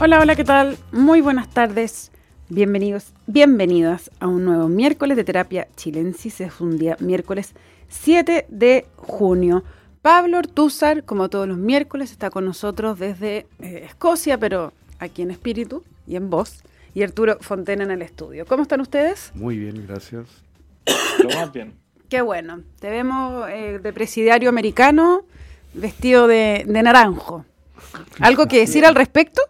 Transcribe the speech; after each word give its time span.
Hola, 0.00 0.18
hola, 0.20 0.34
¿qué 0.34 0.42
tal? 0.42 0.76
Muy 0.90 1.20
buenas 1.20 1.48
tardes. 1.48 2.10
Bienvenidos, 2.48 3.12
bienvenidas 3.28 4.10
a 4.18 4.26
un 4.26 4.44
nuevo 4.44 4.66
miércoles 4.66 5.16
de 5.16 5.22
terapia 5.22 5.68
chilensis. 5.76 6.40
Es 6.40 6.60
un 6.60 6.78
día 6.78 6.96
miércoles 6.98 7.54
7 7.90 8.46
de 8.48 8.86
junio. 8.96 9.62
Pablo 10.02 10.38
Ortúzar, 10.38 11.04
como 11.04 11.30
todos 11.30 11.46
los 11.46 11.58
miércoles, 11.58 12.10
está 12.10 12.30
con 12.30 12.44
nosotros 12.44 12.98
desde 12.98 13.46
eh, 13.60 13.84
Escocia, 13.86 14.36
pero 14.36 14.72
aquí 14.98 15.22
en 15.22 15.30
espíritu 15.30 15.84
y 16.08 16.16
en 16.16 16.28
voz. 16.28 16.64
Y 16.92 17.04
Arturo 17.04 17.38
Fontena 17.40 17.84
en 17.84 17.92
el 17.92 18.02
estudio. 18.02 18.46
¿Cómo 18.46 18.64
están 18.64 18.80
ustedes? 18.80 19.30
Muy 19.34 19.58
bien, 19.58 19.86
gracias. 19.86 20.26
Lo 21.22 21.28
más 21.36 21.52
bien. 21.52 21.72
Qué 22.08 22.20
bueno. 22.20 22.62
Te 22.80 22.90
vemos 22.90 23.48
eh, 23.48 23.78
de 23.80 23.92
presidiario 23.92 24.48
americano 24.48 25.24
vestido 25.72 26.26
de, 26.26 26.64
de 26.66 26.82
naranjo. 26.82 27.44
¿Algo 28.18 28.48
que 28.48 28.58
decir 28.58 28.84
al 28.84 28.96
respecto? 28.96 29.40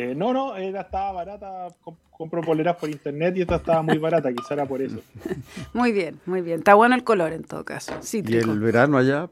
Eh, 0.00 0.14
no, 0.14 0.32
no, 0.32 0.56
ella 0.56 0.82
estaba 0.82 1.10
barata, 1.10 1.66
com- 1.82 1.96
compro 2.12 2.40
poleras 2.40 2.76
por 2.76 2.88
internet 2.88 3.36
y 3.36 3.40
esta 3.40 3.56
estaba 3.56 3.82
muy 3.82 3.98
barata, 3.98 4.32
quizá 4.32 4.54
era 4.54 4.64
por 4.64 4.80
eso. 4.80 5.00
Muy 5.74 5.90
bien, 5.90 6.20
muy 6.24 6.40
bien. 6.40 6.58
Está 6.60 6.74
bueno 6.74 6.94
el 6.94 7.02
color 7.02 7.32
en 7.32 7.42
todo 7.42 7.64
caso. 7.64 7.92
¿Y 8.00 8.06
Cítrico. 8.06 8.52
el 8.52 8.60
verano 8.60 8.96
allá? 8.96 9.28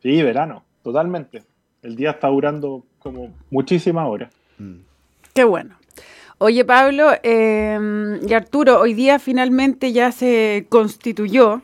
Sí, 0.00 0.22
verano, 0.22 0.62
totalmente. 0.84 1.42
El 1.82 1.96
día 1.96 2.10
está 2.12 2.28
durando 2.28 2.84
como 3.00 3.34
muchísimas 3.50 4.06
horas. 4.08 4.32
Qué 5.34 5.42
bueno. 5.42 5.74
Oye, 6.38 6.64
Pablo 6.64 7.10
eh, 7.24 8.20
y 8.24 8.32
Arturo, 8.32 8.78
hoy 8.80 8.94
día 8.94 9.18
finalmente 9.18 9.92
ya 9.92 10.12
se 10.12 10.66
constituyó 10.68 11.62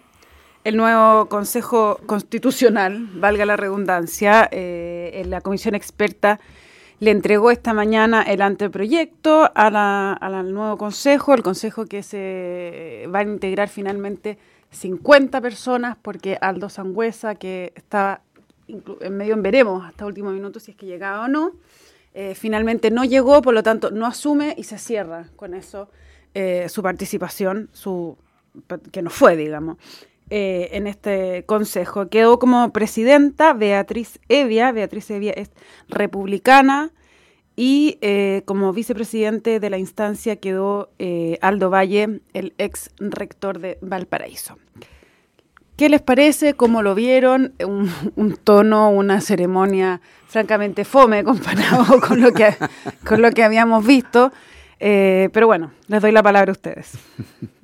el 0.65 0.77
nuevo 0.77 1.29
Consejo 1.29 2.01
Constitucional, 2.07 3.07
valga 3.15 3.47
la 3.47 3.57
redundancia. 3.57 4.49
eh, 4.51 5.13
en 5.15 5.31
la 5.31 5.41
comisión 5.43 5.75
experta 5.75 6.41
le 7.03 7.11
entregó 7.11 7.51
esta 7.51 7.75
mañana 7.75 8.23
el 8.23 8.41
anteproyecto 8.43 9.51
al 9.57 10.55
nuevo 10.55 10.79
Consejo, 10.79 11.35
el 11.35 11.43
Consejo 11.43 11.87
que 11.87 12.05
se 12.05 13.09
va 13.13 13.19
a 13.19 13.23
integrar 13.25 13.69
finalmente 13.69 14.39
50 14.71 15.41
personas, 15.41 15.97
porque 16.01 16.39
Aldo 16.41 16.69
Sangüesa, 16.69 17.35
que 17.35 17.73
estaba 17.75 18.21
en 18.69 19.17
medio 19.17 19.35
en 19.35 19.43
veremos 19.43 19.85
hasta 19.85 20.07
último 20.07 20.31
minuto 20.31 20.61
si 20.61 20.71
es 20.71 20.77
que 20.77 20.87
llegaba 20.87 21.25
o 21.25 21.29
no, 21.29 21.51
eh, 22.15 22.37
finalmente 22.37 22.93
no 22.93 23.05
llegó, 23.05 23.43
por 23.43 23.55
lo 23.55 23.65
tanto 23.65 23.91
no 23.91 24.07
asume 24.07 24.55
y 24.57 24.63
se 24.63 24.79
cierra 24.79 25.27
con 25.35 25.55
eso 25.55 25.89
eh, 26.35 26.69
su 26.69 26.85
participación, 26.85 27.69
su 27.73 28.17
que 28.93 29.03
no 29.03 29.11
fue, 29.11 29.37
digamos, 29.37 29.77
eh, 30.31 30.71
en 30.73 30.87
este 30.87 31.45
consejo. 31.47 32.09
Quedó 32.09 32.39
como 32.39 32.73
presidenta 32.73 33.53
Beatriz 33.53 34.19
Evia, 34.29 34.73
Beatriz 34.73 35.11
Evia 35.11 35.33
es 35.33 35.51
republicana 35.89 36.91
y 37.57 37.99
eh, 38.01 38.43
como 38.47 38.73
vicepresidente 38.73 39.61
de 39.61 39.71
la 39.71 39.79
instancia 39.79 40.37
quedó 40.37 40.91
eh, 40.99 41.39
Aldo 41.43 41.71
Valle, 41.71 42.21
el 42.33 42.55
ex 42.59 42.91
rector 42.99 43.59
de 43.59 43.79
Valparaíso. 43.83 44.57
¿Qué 45.77 45.89
les 45.89 46.03
parece? 46.03 46.55
¿Cómo 46.55 46.83
lo 46.83 46.95
vieron? 46.95 47.55
Un, 47.67 47.91
un 48.17 48.37
tono, 48.37 48.91
una 48.91 49.21
ceremonia 49.21 50.01
francamente 50.27 50.85
fome 50.85 51.25
comparado 51.25 52.01
con 52.07 52.21
lo 52.21 52.33
que, 52.33 52.55
con 53.07 53.21
lo 53.21 53.31
que 53.31 53.43
habíamos 53.43 53.87
visto. 53.87 54.33
Eh, 54.81 55.29
pero 55.33 55.47
bueno, 55.47 55.73
les 55.87 56.03
doy 56.03 56.11
la 56.11 56.23
palabra 56.23 56.51
a 56.51 56.53
ustedes. 56.53 56.93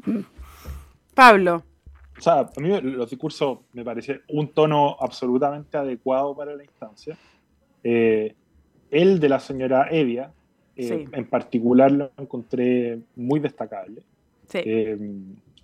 Pablo, 1.14 1.64
O 2.19 2.20
sea, 2.20 2.41
a 2.41 2.61
mí 2.61 2.80
los 2.80 3.08
discursos 3.11 3.61
me 3.72 3.84
parece 3.84 4.20
un 4.28 4.48
tono 4.48 4.97
absolutamente 4.98 5.77
adecuado 5.78 6.34
para 6.36 6.55
la 6.56 6.64
instancia. 6.64 7.16
Eh, 7.84 8.34
el 8.91 9.20
de 9.20 9.28
la 9.28 9.38
señora 9.38 9.89
Evia, 9.90 10.33
eh, 10.77 10.83
Sí. 10.83 11.05
en 11.12 11.24
particular, 11.27 11.90
lo 11.92 12.11
encontré 12.18 12.98
muy 13.17 13.40
destacable. 13.40 14.02
sí, 14.48 14.58
Eh, 14.64 14.96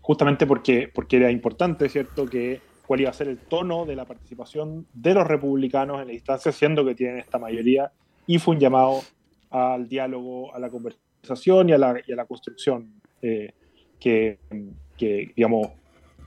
justamente 0.00 0.47
porque, 0.47 0.91
porque 0.94 1.16
era 1.16 1.31
importante, 1.31 1.88
¿cierto?, 1.88 2.26
que 2.26 2.60
cuál 2.86 3.00
iba 3.00 3.09
a 3.10 3.15
ser 3.15 3.28
el 3.28 3.38
tono 3.38 3.86
de 3.86 3.97
la 3.97 4.04
participación 4.04 4.86
de 4.92 5.15
los 5.15 5.26
republicanos 5.26 6.03
en 6.03 6.09
la 6.09 6.12
instancia, 6.12 6.53
siendo 6.53 6.84
que 6.84 6.94
tienen 6.94 7.19
esta 7.19 7.38
mayoría, 7.38 7.91
y 8.26 8.38
fue 8.38 8.54
un 8.54 8.60
llamado 8.60 9.00
al 9.48 9.88
diálogo, 9.88 10.54
a 10.54 10.59
la 10.59 10.69
conversación 10.69 11.71
y 11.71 11.72
a 11.72 11.78
la, 11.78 12.00
y 12.06 12.12
a 12.12 12.16
la 12.16 12.26
construcción 12.26 12.92
eh, 13.22 13.53
que, 13.98 14.38
que, 14.98 15.32
digamos, 15.34 15.69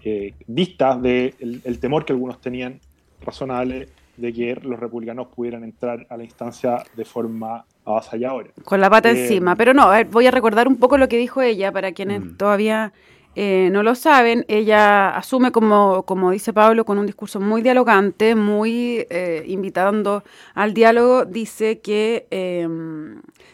eh, 0.04 0.34
vistas 0.48 1.02
del 1.02 1.34
el, 1.40 1.62
el 1.64 1.80
temor 1.80 2.06
que 2.06 2.14
algunos 2.14 2.40
tenían 2.42 2.80
razonable 3.26 3.90
de 4.16 4.34
que 4.34 4.56
los 4.64 4.80
republicanos 4.80 5.28
pudieran 5.28 5.64
entrar 5.64 6.08
a 6.10 6.18
la 6.18 6.24
instancia 6.24 6.84
de 6.96 7.06
forma 7.06 7.66
avasalladora. 7.86 8.50
con 8.64 8.82
la 8.82 8.90
pata 8.90 9.10
Eh, 9.12 9.22
encima. 9.22 9.56
Pero 9.56 9.74
no, 9.74 9.84
a 9.84 9.98
ver, 9.98 10.08
voy 10.08 10.26
a 10.28 10.32
recordar 10.32 10.68
un 10.68 10.78
poco 10.78 10.98
lo 10.98 11.08
que 11.08 11.18
dijo 11.18 11.42
ella 11.42 11.72
para 11.72 11.92
quienes 11.92 12.22
Mm. 12.24 12.38
todavía 12.38 12.94
eh, 13.40 13.70
no 13.72 13.84
lo 13.84 13.94
saben. 13.94 14.44
Ella 14.48 15.10
asume, 15.16 15.52
como, 15.52 16.02
como 16.04 16.32
dice 16.32 16.54
Pablo, 16.54 16.86
con 16.86 16.98
un 16.98 17.06
discurso 17.06 17.40
muy 17.40 17.62
dialogante, 17.62 18.34
muy 18.34 19.06
eh, 19.12 19.44
invitando 19.46 20.24
al 20.56 20.74
diálogo. 20.74 21.24
Dice 21.26 21.78
que 21.80 22.26
eh, 22.32 22.68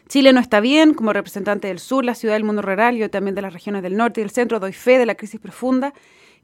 Chile 0.08 0.32
no 0.32 0.40
está 0.40 0.62
bien 0.62 0.94
como 0.94 1.12
representante 1.12 1.68
del 1.68 1.80
sur, 1.80 2.06
la 2.06 2.16
ciudad 2.16 2.36
del 2.36 2.46
mundo 2.46 2.62
rural 2.62 2.96
y 2.96 3.10
también 3.10 3.36
de 3.36 3.42
las 3.42 3.52
regiones 3.52 3.84
del 3.84 3.98
norte 3.98 4.22
y 4.22 4.24
del 4.24 4.32
centro. 4.32 4.62
Doy 4.62 4.72
fe 4.72 4.98
de 4.98 5.06
la 5.06 5.16
crisis 5.16 5.42
profunda 5.42 5.94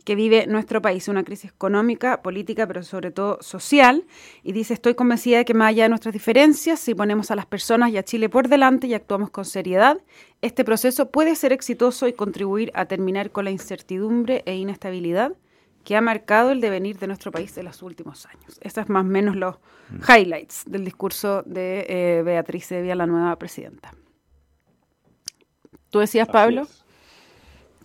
que 0.09 0.16
vive 0.16 0.47
nuestro 0.47 0.81
país, 0.81 1.08
una 1.08 1.24
crisis 1.24 1.52
económica, 1.52 2.24
política, 2.24 2.66
pero 2.66 2.81
sobre 2.81 3.12
todo 3.12 3.38
social. 3.42 4.06
Y 4.42 4.53
dice, 4.53 4.74
estoy 4.74 4.96
convencida 4.96 5.38
de 5.38 5.46
que 5.46 5.53
más 5.53 5.70
allá 5.70 5.84
de 5.84 5.90
nuestras 5.90 6.14
diferencias, 6.14 6.80
si 6.80 6.96
ponemos 6.96 7.30
a 7.30 7.36
las 7.36 7.46
personas 7.46 7.92
y 7.92 7.97
a 7.97 8.02
Chile 8.02 8.28
por 8.28 8.47
delante 8.47 8.88
y 8.88 8.96
actuamos 8.96 9.30
con 9.30 9.46
seriedad, 9.46 10.00
este 10.42 10.66
proceso 10.66 11.12
puede 11.12 11.36
ser 11.36 11.53
exitoso 11.53 12.08
y 12.08 12.14
contribuir 12.14 12.72
a 12.74 12.86
terminar 12.86 13.30
con 13.30 13.46
la 13.46 13.52
incertidumbre 13.52 14.42
e 14.47 14.56
inestabilidad 14.56 15.34
que 15.84 15.96
ha 15.96 16.02
marcado 16.02 16.50
el 16.50 16.59
devenir 16.59 16.97
de 16.97 17.06
nuestro 17.06 17.31
país 17.31 17.56
en 17.59 17.66
los 17.66 17.84
últimos 17.84 18.26
años. 18.26 18.58
Esos 18.62 18.86
es 18.86 18.90
más 18.90 19.06
o 19.06 19.08
menos 19.08 19.36
los 19.36 19.58
highlights 20.09 20.64
del 20.66 20.86
discurso 20.86 21.44
de 21.46 21.86
eh, 21.88 22.24
Beatriz 22.24 22.72
Evia, 22.72 22.96
la 22.96 23.06
nueva 23.06 23.36
presidenta. 23.36 23.94
¿Tú 25.91 26.00
decías, 26.00 26.28
Pablo? 26.28 26.66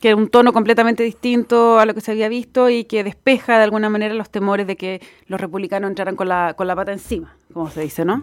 Que 0.04 0.08
era 0.10 0.16
un 0.18 0.28
tono 0.28 0.52
completamente 0.52 1.02
distinto 1.02 1.78
a 1.78 1.86
lo 1.86 1.94
que 1.94 2.02
se 2.02 2.10
había 2.10 2.28
visto 2.28 2.68
y 2.68 2.84
que 2.84 3.02
despeja 3.02 3.56
de 3.56 3.64
alguna 3.64 3.88
manera 3.88 4.12
los 4.12 4.28
temores 4.28 4.66
de 4.66 4.76
que 4.76 5.00
los 5.28 5.40
republicanos 5.40 5.88
entraran 5.88 6.14
con 6.14 6.28
la, 6.28 6.52
con 6.52 6.66
la 6.66 6.76
pata 6.76 6.92
encima, 6.92 7.34
como 7.54 7.70
se 7.70 7.80
dice, 7.80 8.04
¿no? 8.04 8.22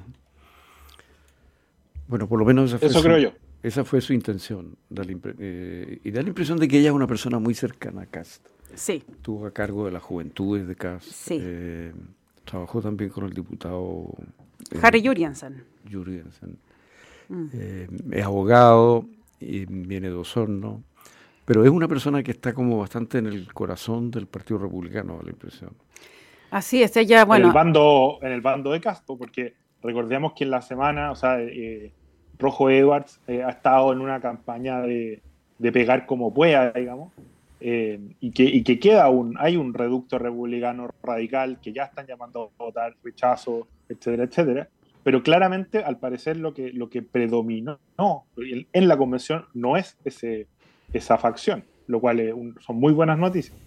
Bueno, 2.08 2.28
por 2.28 2.38
lo 2.38 2.46
menos 2.46 2.70
esa 2.70 2.78
fue, 2.78 2.88
Eso 2.88 3.00
su, 3.00 3.04
creo 3.04 3.18
yo. 3.18 3.32
Esa 3.64 3.84
fue 3.84 4.00
su 4.00 4.14
intención. 4.14 4.76
da 4.92 5.04
eh, 5.40 6.00
y 6.04 6.12
da 6.12 6.22
la 6.22 6.28
impresión 6.28 6.60
de 6.60 6.68
que 6.68 6.78
ella 6.78 6.90
es 6.90 6.94
una 6.94 7.08
persona 7.08 7.40
muy 7.40 7.56
cercana 7.56 8.04
a 8.04 8.06
Cast. 8.06 8.46
Sí, 8.76 9.04
Estuvo 9.12 9.48
a 9.48 9.52
cargo 9.52 9.86
de 9.86 9.92
las 9.92 10.04
juventudes 10.04 10.68
de 10.68 10.76
Cast. 10.76 11.08
Sí. 11.12 11.40
eh, 11.42 11.94
trabajó 12.46 12.80
también 12.84 13.10
con 13.10 13.24
el 13.26 13.34
diputado 13.34 14.06
eh, 14.70 14.78
Harry 14.84 15.04
Jurgensen. 15.04 15.64
Jurgensen. 15.92 16.60
Mm. 17.30 17.46
Eh, 17.54 17.88
es 18.12 18.24
abogado 18.24 19.08
y 19.40 19.66
viene 19.66 20.10
de 20.10 20.14
Osorno. 20.16 20.84
Pero 21.52 21.66
es 21.66 21.70
una 21.70 21.90
persona 21.90 22.24
que 22.24 22.32
está 22.32 22.54
como 22.54 22.80
bastante 22.80 23.18
en 23.18 23.26
el 23.26 23.54
corazón 23.54 24.10
del 24.10 24.26
Partido 24.26 24.58
Republicano, 24.58 25.20
la 25.22 25.32
impresión. 25.32 25.72
Así 26.50 26.82
es, 26.82 26.96
ella, 26.96 27.24
en, 27.24 27.28
bueno, 27.28 27.48
el 27.48 27.52
bando, 27.54 28.20
en 28.22 28.32
el 28.32 28.40
bando 28.40 28.72
de 28.72 28.80
Castro, 28.80 29.18
porque 29.18 29.56
recordemos 29.84 30.32
que 30.32 30.46
en 30.46 30.52
la 30.52 30.62
semana, 30.62 31.12
o 31.12 31.16
sea, 31.18 31.42
eh, 31.42 31.92
Rojo 32.40 32.70
Edwards 32.70 33.20
eh, 33.28 33.44
ha 33.44 33.50
estado 33.50 33.92
en 33.92 34.00
una 34.00 34.22
campaña 34.22 34.80
de, 34.80 35.22
de 35.60 35.72
pegar 35.74 36.06
como 36.06 36.34
pueda, 36.34 36.72
digamos, 36.72 37.12
eh, 37.60 38.00
y, 38.22 38.32
que, 38.32 38.44
y 38.44 38.64
que 38.64 38.80
queda 38.80 39.10
un, 39.10 39.36
hay 39.38 39.58
un 39.58 39.74
reducto 39.74 40.20
republicano 40.20 40.88
radical 41.04 41.60
que 41.62 41.74
ya 41.74 41.84
están 41.84 42.08
llamando 42.08 42.54
a 42.60 42.64
votar 42.64 42.96
rechazo, 43.04 43.68
etcétera, 43.90 44.24
etcétera. 44.24 44.70
Pero 45.04 45.22
claramente, 45.22 45.84
al 45.84 46.00
parecer, 46.00 46.38
lo 46.38 46.54
que, 46.54 46.72
lo 46.72 46.90
que 46.90 47.02
predominó 47.02 47.78
en, 48.38 48.68
en 48.72 48.88
la 48.88 48.96
convención 48.96 49.48
no 49.54 49.76
es 49.76 49.98
ese, 50.06 50.48
esa 50.94 51.18
facción, 51.18 51.64
lo 51.88 52.00
cual 52.00 52.54
son 52.60 52.78
muy 52.78 52.94
buenas 52.94 53.18
noticias. 53.18 53.58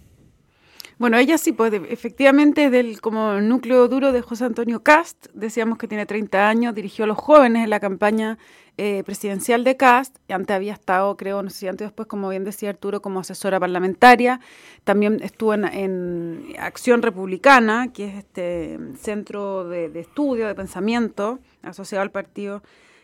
Bueno, 0.97 1.17
ella 1.17 1.37
sí, 1.37 1.51
pues 1.51 1.73
efectivamente 1.89 2.65
es 2.65 2.71
del 2.71 3.01
como 3.01 3.41
núcleo 3.41 3.89
duro 3.89 4.13
de 4.13 4.21
José 4.21 4.45
Antonio 4.45 4.81
Cast. 4.81 5.27
Decíamos 5.33 5.77
que 5.77 5.89
tiene 5.89 6.05
30 6.05 6.47
años, 6.47 6.73
dirigió 6.73 7.03
a 7.03 7.07
los 7.07 7.17
jóvenes 7.17 7.65
en 7.65 7.69
la 7.69 7.81
campaña 7.81 8.37
eh, 8.77 9.03
presidencial 9.05 9.65
de 9.65 9.75
Cast. 9.75 10.17
Antes 10.29 10.55
había 10.55 10.71
estado, 10.71 11.17
creo, 11.17 11.43
no 11.43 11.49
sé 11.49 11.57
si 11.57 11.67
antes 11.67 11.87
después, 11.87 12.07
como 12.07 12.29
bien 12.29 12.45
decía 12.45 12.69
Arturo, 12.69 13.01
como 13.01 13.19
asesora 13.19 13.59
parlamentaria. 13.59 14.39
También 14.85 15.19
estuvo 15.21 15.53
en, 15.53 16.53
Acción 16.59 17.01
Republicana, 17.01 17.91
que 17.93 18.05
es 18.07 18.15
este 18.15 18.79
centro 18.97 19.67
de, 19.67 19.89
de 19.89 19.99
estudio, 19.99 20.47
de 20.47 20.55
pensamiento 20.55 21.39
asociado 21.61 22.03
al 22.03 22.11
Partido 22.11 22.63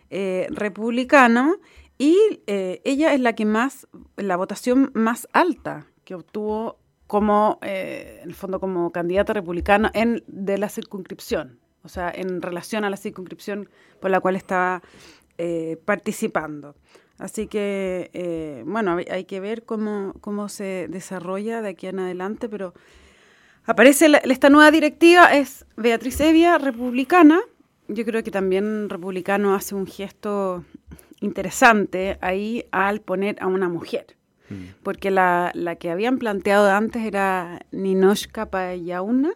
eh, 0.10 0.48
Republicano. 0.50 1.56
Y 2.02 2.18
eh, 2.48 2.82
ella 2.84 3.14
es 3.14 3.20
la 3.20 3.34
que 3.34 3.46
más, 3.46 3.88
la 4.16 4.38
votación 4.38 4.92
más 4.94 5.28
alta 5.34 5.86
que 6.04 6.16
obtuvo 6.16 6.80
como, 7.06 7.60
eh, 7.62 8.22
en 8.24 8.30
el 8.30 8.36
fondo, 8.36 8.60
como 8.60 8.92
candidata 8.92 9.34
republicana 9.34 9.92
en, 9.94 10.24
de 10.28 10.58
la 10.58 10.70
circunscripción 10.70 11.62
o 11.84 11.90
sea, 11.90 12.12
en 12.14 12.42
relación 12.42 12.84
a 12.84 12.90
la 12.90 12.98
circunscripción 12.98 13.70
por 14.00 14.12
la 14.12 14.20
cual 14.20 14.36
estaba 14.36 14.82
eh, 15.38 15.78
participando. 15.86 16.76
Así 17.18 17.48
que, 17.48 18.10
eh, 18.14 18.64
bueno, 18.66 18.98
hay, 19.10 19.26
que 19.26 19.40
ver 19.40 19.64
cómo, 19.64 20.14
cómo 20.22 20.50
se 20.50 20.88
desarrolla 20.90 21.62
de 21.62 21.70
aquí 21.70 21.88
en 21.88 22.00
adelante, 22.00 22.50
pero 22.50 22.74
aparece 23.66 24.12
esta 24.24 24.50
nueva 24.50 24.72
directiva, 24.72 25.34
es 25.34 25.66
Beatriz 25.78 26.20
Evia, 26.20 26.58
republicana. 26.58 27.40
Yo 27.88 28.06
creo 28.06 28.24
que 28.24 28.32
también 28.32 28.90
republicano 28.90 29.54
hace 29.54 29.76
un 29.76 29.86
gesto 29.86 30.66
interesante 31.22 32.18
ahí 32.20 32.66
al 32.72 33.00
poner 33.00 33.38
a 33.42 33.48
una 33.48 33.70
mujer. 33.70 34.18
Mm. 34.50 34.84
Porque 34.84 35.12
la, 35.12 35.52
la, 35.54 35.78
que 35.78 35.90
habían 35.90 36.18
planteado 36.18 36.70
antes 36.70 37.04
era 37.04 37.66
Ninoshka 37.72 38.50
Payauna, 38.50 39.32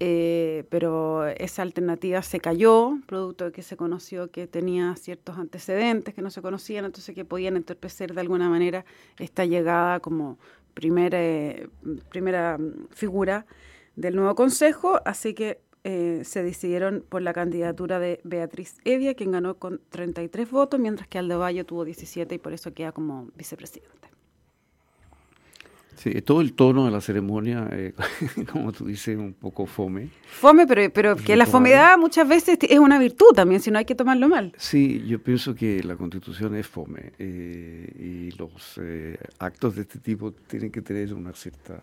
eh, 0.00 0.64
pero 0.68 1.26
esa 1.26 1.62
alternativa 1.62 2.22
se 2.22 2.38
cayó, 2.38 2.98
producto 3.06 3.46
de 3.46 3.52
que 3.52 3.62
se 3.62 3.76
conoció 3.76 4.30
que 4.30 4.46
tenía 4.46 4.94
ciertos 4.94 5.38
antecedentes 5.38 6.14
que 6.14 6.22
no 6.22 6.30
se 6.30 6.40
conocían, 6.40 6.84
entonces 6.84 7.16
que 7.16 7.24
podían 7.24 7.56
entorpecer 7.56 8.14
de 8.14 8.20
alguna 8.20 8.48
manera 8.48 8.84
esta 9.18 9.44
llegada 9.44 9.98
como 9.98 10.38
primera, 10.74 11.18
eh, 11.20 11.68
primera 12.10 12.58
figura 12.90 13.46
del 13.96 14.14
nuevo 14.14 14.36
consejo, 14.36 15.00
así 15.04 15.34
que 15.34 15.60
eh, 15.90 16.20
se 16.22 16.42
decidieron 16.42 17.02
por 17.08 17.22
la 17.22 17.32
candidatura 17.32 17.98
de 17.98 18.20
Beatriz 18.22 18.76
Evia, 18.84 19.14
quien 19.14 19.32
ganó 19.32 19.54
con 19.54 19.80
33 19.88 20.50
votos, 20.50 20.78
mientras 20.78 21.08
que 21.08 21.18
Aldo 21.18 21.42
tuvo 21.64 21.86
17 21.86 22.34
y 22.34 22.38
por 22.38 22.52
eso 22.52 22.74
queda 22.74 22.92
como 22.92 23.28
vicepresidente. 23.34 24.10
Sí, 25.96 26.12
todo 26.20 26.42
el 26.42 26.52
tono 26.52 26.84
de 26.84 26.90
la 26.90 27.00
ceremonia, 27.00 27.70
eh, 27.72 27.94
como 28.52 28.70
tú 28.70 28.84
dices, 28.84 29.16
un 29.16 29.32
poco 29.32 29.64
fome. 29.64 30.10
Fome, 30.26 30.66
pero, 30.66 30.92
pero 30.92 31.16
que 31.16 31.36
la 31.36 31.46
fomedad 31.46 31.96
muchas 31.96 32.28
veces 32.28 32.58
es 32.60 32.78
una 32.78 32.98
virtud 32.98 33.32
también, 33.34 33.62
si 33.62 33.70
no 33.70 33.78
hay 33.78 33.86
que 33.86 33.94
tomarlo 33.94 34.28
mal. 34.28 34.52
Sí, 34.58 35.02
yo 35.06 35.22
pienso 35.22 35.54
que 35.54 35.82
la 35.82 35.96
constitución 35.96 36.54
es 36.54 36.66
fome 36.66 37.12
eh, 37.18 37.90
y 37.98 38.30
los 38.32 38.78
eh, 38.82 39.18
actos 39.38 39.74
de 39.74 39.82
este 39.82 40.00
tipo 40.00 40.32
tienen 40.32 40.70
que 40.70 40.82
tener 40.82 41.14
una 41.14 41.32
cierta 41.32 41.80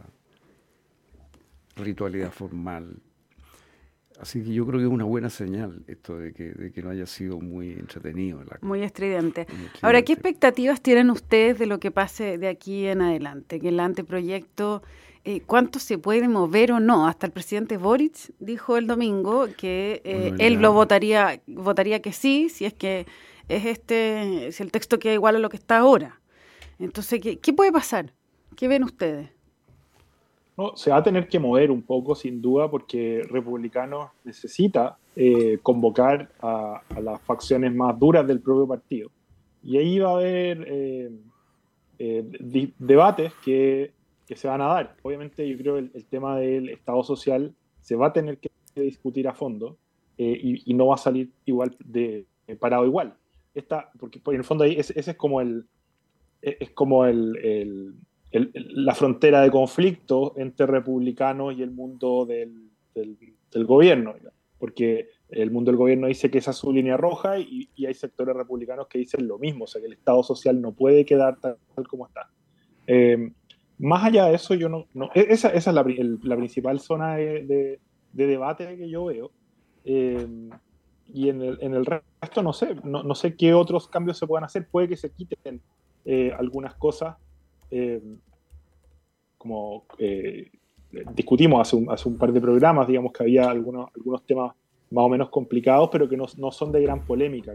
ritualidad 1.76 2.32
formal, 2.32 3.02
Así 4.20 4.44
que 4.44 4.54
yo 4.54 4.66
creo 4.66 4.80
que 4.80 4.86
es 4.86 4.92
una 4.92 5.04
buena 5.04 5.30
señal 5.30 5.84
esto 5.88 6.18
de 6.18 6.34
que, 6.34 6.52
de 6.52 6.72
que 6.72 6.82
no 6.82 6.90
haya 6.90 7.06
sido 7.06 7.40
muy 7.40 7.72
entretenido. 7.74 8.42
muy, 8.62 8.82
estridente. 8.82 9.48
Ahora, 9.82 10.02
¿qué 10.04 10.14
expectativas 10.14 10.82
tienen 10.82 11.10
ustedes 11.10 11.60
de 11.60 11.66
lo 11.66 11.80
que 11.80 11.92
pase 11.92 12.38
de 12.38 12.48
aquí 12.48 12.88
en 12.88 13.02
adelante? 13.02 13.60
Que 13.60 13.70
el 13.70 13.80
anteproyecto, 13.80 14.84
eh, 15.26 15.42
¿cuánto 15.42 15.80
se 15.80 15.98
puede 15.98 16.28
mover 16.28 16.72
o 16.72 16.80
no? 16.80 17.08
Hasta 17.08 17.26
el 17.26 17.34
presidente 17.34 17.78
Boric 17.78 18.34
dijo 18.40 18.78
el 18.78 18.88
domingo 18.88 19.48
que 19.58 20.02
eh, 20.06 20.34
él 20.40 20.56
lo 20.56 20.72
votaría, 20.72 21.42
votaría 21.48 22.02
que 22.02 22.14
sí, 22.14 22.50
si 22.50 22.66
es 22.66 22.74
que 22.74 23.06
es 23.50 23.66
este, 23.66 24.52
si 24.52 24.64
el 24.64 24.72
texto 24.72 24.98
queda 24.98 25.14
igual 25.14 25.36
a 25.36 25.40
lo 25.40 25.50
que 25.50 25.58
está 25.58 25.78
ahora. 25.78 26.22
Entonces, 26.80 27.22
¿qué, 27.22 27.38
qué 27.40 27.54
puede 27.54 27.72
pasar? 27.72 28.14
¿Qué 28.56 28.68
ven 28.68 28.84
ustedes? 28.84 29.30
No, 30.58 30.76
se 30.78 30.90
va 30.90 30.98
a 30.98 31.04
tener 31.04 31.28
que 31.28 31.38
mover 31.38 31.70
un 31.70 31.82
poco, 31.82 32.16
sin 32.16 32.42
duda, 32.42 32.70
porque 32.72 33.22
Republicanos 33.30 34.12
necesita 34.24 34.98
eh, 35.16 35.60
convocar 35.62 36.30
a, 36.42 36.82
las 37.02 37.22
facciones 37.22 37.74
más 37.76 37.98
duras 38.00 38.26
del 38.26 38.40
propio 38.40 38.66
partido. 38.66 39.12
Y 39.64 39.78
ahí 39.78 40.00
va 40.00 40.12
a 40.12 40.16
haber 40.16 40.66
eh, 40.68 41.12
eh, 42.00 42.72
debates 42.80 43.34
que, 43.44 43.92
que, 44.26 44.36
se 44.38 44.48
van 44.48 44.62
a 44.62 44.68
dar. 44.68 44.96
Obviamente, 45.02 45.46
yo 45.48 45.58
creo 45.58 45.76
que 45.76 45.98
el, 45.98 46.06
tema 46.06 46.38
del 46.38 46.70
Estado 46.70 47.04
social 47.04 47.54
se 47.82 47.98
va 47.98 48.08
a 48.08 48.14
tener 48.14 48.38
que 48.38 48.50
discutir 48.76 49.28
a 49.28 49.34
fondo 49.34 49.78
y, 50.18 50.74
no 50.74 50.88
va 50.88 50.96
a 50.96 51.00
salir 51.00 51.32
igual 51.46 51.76
de 51.84 52.26
parado 52.60 52.86
igual. 52.86 53.14
Esta, 53.54 53.92
porque, 54.00 54.22
en 54.26 54.36
el 54.36 54.44
fondo 54.46 54.64
ahí 54.64 54.76
ese, 54.78 54.98
es 54.98 55.18
como 55.18 55.42
el 55.42 55.66
es 56.42 56.70
como 56.72 57.06
el 57.06 57.96
la 58.32 58.94
frontera 58.96 59.42
de 59.42 59.52
conflicto 59.52 60.34
entre 60.38 60.66
republicanos 60.66 61.56
y 61.58 61.62
el 61.62 61.72
mundo 61.72 62.26
del, 62.26 62.70
del, 62.94 63.66
gobierno, 63.66 64.16
porque 64.58 65.08
el 65.30 65.52
mundo 65.52 65.72
del 65.72 65.78
gobierno 65.78 66.08
dice 66.08 66.30
que 66.30 66.40
esa 66.40 66.52
es 66.52 66.58
su 66.58 66.72
línea 66.72 66.98
roja 66.98 67.40
y, 67.40 67.70
hay 67.86 67.94
sectores 67.94 68.36
republicanos 68.36 68.88
que 68.88 69.00
dicen 69.00 69.28
lo 69.28 69.38
mismo, 69.38 69.66
o 69.66 69.68
sea 69.68 69.80
que 69.82 69.88
el 69.88 69.94
Estado 69.94 70.24
social 70.24 70.62
no 70.62 70.74
puede 70.74 71.06
quedar 71.06 71.40
tal, 71.40 71.58
como 71.88 72.08
está. 72.08 72.30
Eh, 72.88 73.32
más 73.78 74.06
allá 74.06 74.26
de 74.26 74.36
eso, 74.36 74.54
yo 74.54 74.70
no, 74.70 74.88
e, 75.14 75.28
esa, 75.30 75.50
esa, 75.50 75.70
es 75.70 75.76
la, 75.76 75.86
la, 76.24 76.38
principal 76.38 76.80
zona 76.80 77.16
de, 77.16 77.80
de, 78.14 78.28
debate 78.28 78.78
que 78.78 78.90
yo 78.90 79.06
veo. 79.06 79.32
Eh, 79.84 80.28
y 81.14 81.30
en 81.30 81.42
el, 81.42 81.58
en 81.62 81.74
el, 81.76 81.86
resto 81.86 82.42
no 82.42 82.54
sé, 82.54 82.76
no, 82.84 83.04
no, 83.04 83.14
sé 83.16 83.36
qué 83.36 83.54
otros 83.54 83.88
cambios 83.88 84.18
se 84.18 84.26
puedan 84.26 84.44
hacer. 84.44 84.68
Puede 84.68 84.88
que 84.88 84.98
se 84.98 85.12
quiten 85.12 85.62
eh, 86.06 86.32
algunas 86.38 86.76
cosas 86.76 87.18
eh, 87.76 88.02
como 89.38 89.86
eh, 90.00 90.50
discutimos 91.14 91.62
hace 91.62 91.76
un, 91.76 91.92
hace 91.92 92.08
un, 92.08 92.18
par 92.18 92.32
de 92.32 92.40
programas, 92.40 92.88
digamos 92.88 93.12
que 93.12 93.24
había 93.24 93.50
algunos, 93.50 93.90
algunos 93.94 94.26
temas 94.26 94.54
más 94.92 95.04
o 95.04 95.10
menos 95.10 95.30
complicados, 95.30 95.90
pero 95.92 96.08
que 96.08 96.16
no, 96.16 96.26
no 96.38 96.52
son 96.52 96.72
de 96.72 96.82
gran 96.82 97.06
polémica. 97.06 97.54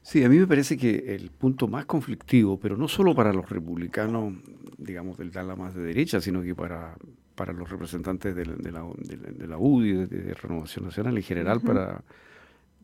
Sí, 0.00 0.22
a 0.22 0.28
mí 0.28 0.38
me 0.38 0.46
parece 0.46 0.76
que 0.76 1.14
el 1.14 1.30
punto 1.30 1.66
más 1.66 1.86
conflictivo, 1.86 2.58
pero 2.58 2.76
no 2.76 2.86
solo 2.86 3.14
para 3.14 3.32
los 3.32 3.48
republicanos, 3.48 4.34
digamos, 4.78 5.18
del 5.18 5.36
ala 5.36 5.56
más 5.56 5.74
de 5.74 5.82
derecha, 5.82 6.20
sino 6.20 6.42
que 6.42 6.54
para, 6.54 6.96
para 7.34 7.52
los 7.52 7.68
representantes 7.68 8.36
de, 8.36 8.46
la, 8.46 8.54
de, 8.54 9.48
la, 9.48 9.58
UDI, 9.58 10.06
de, 10.06 10.34
Renovación 10.34 10.84
Nacional, 10.84 11.16
en 11.16 11.22
general, 11.22 11.60
para, 11.62 12.04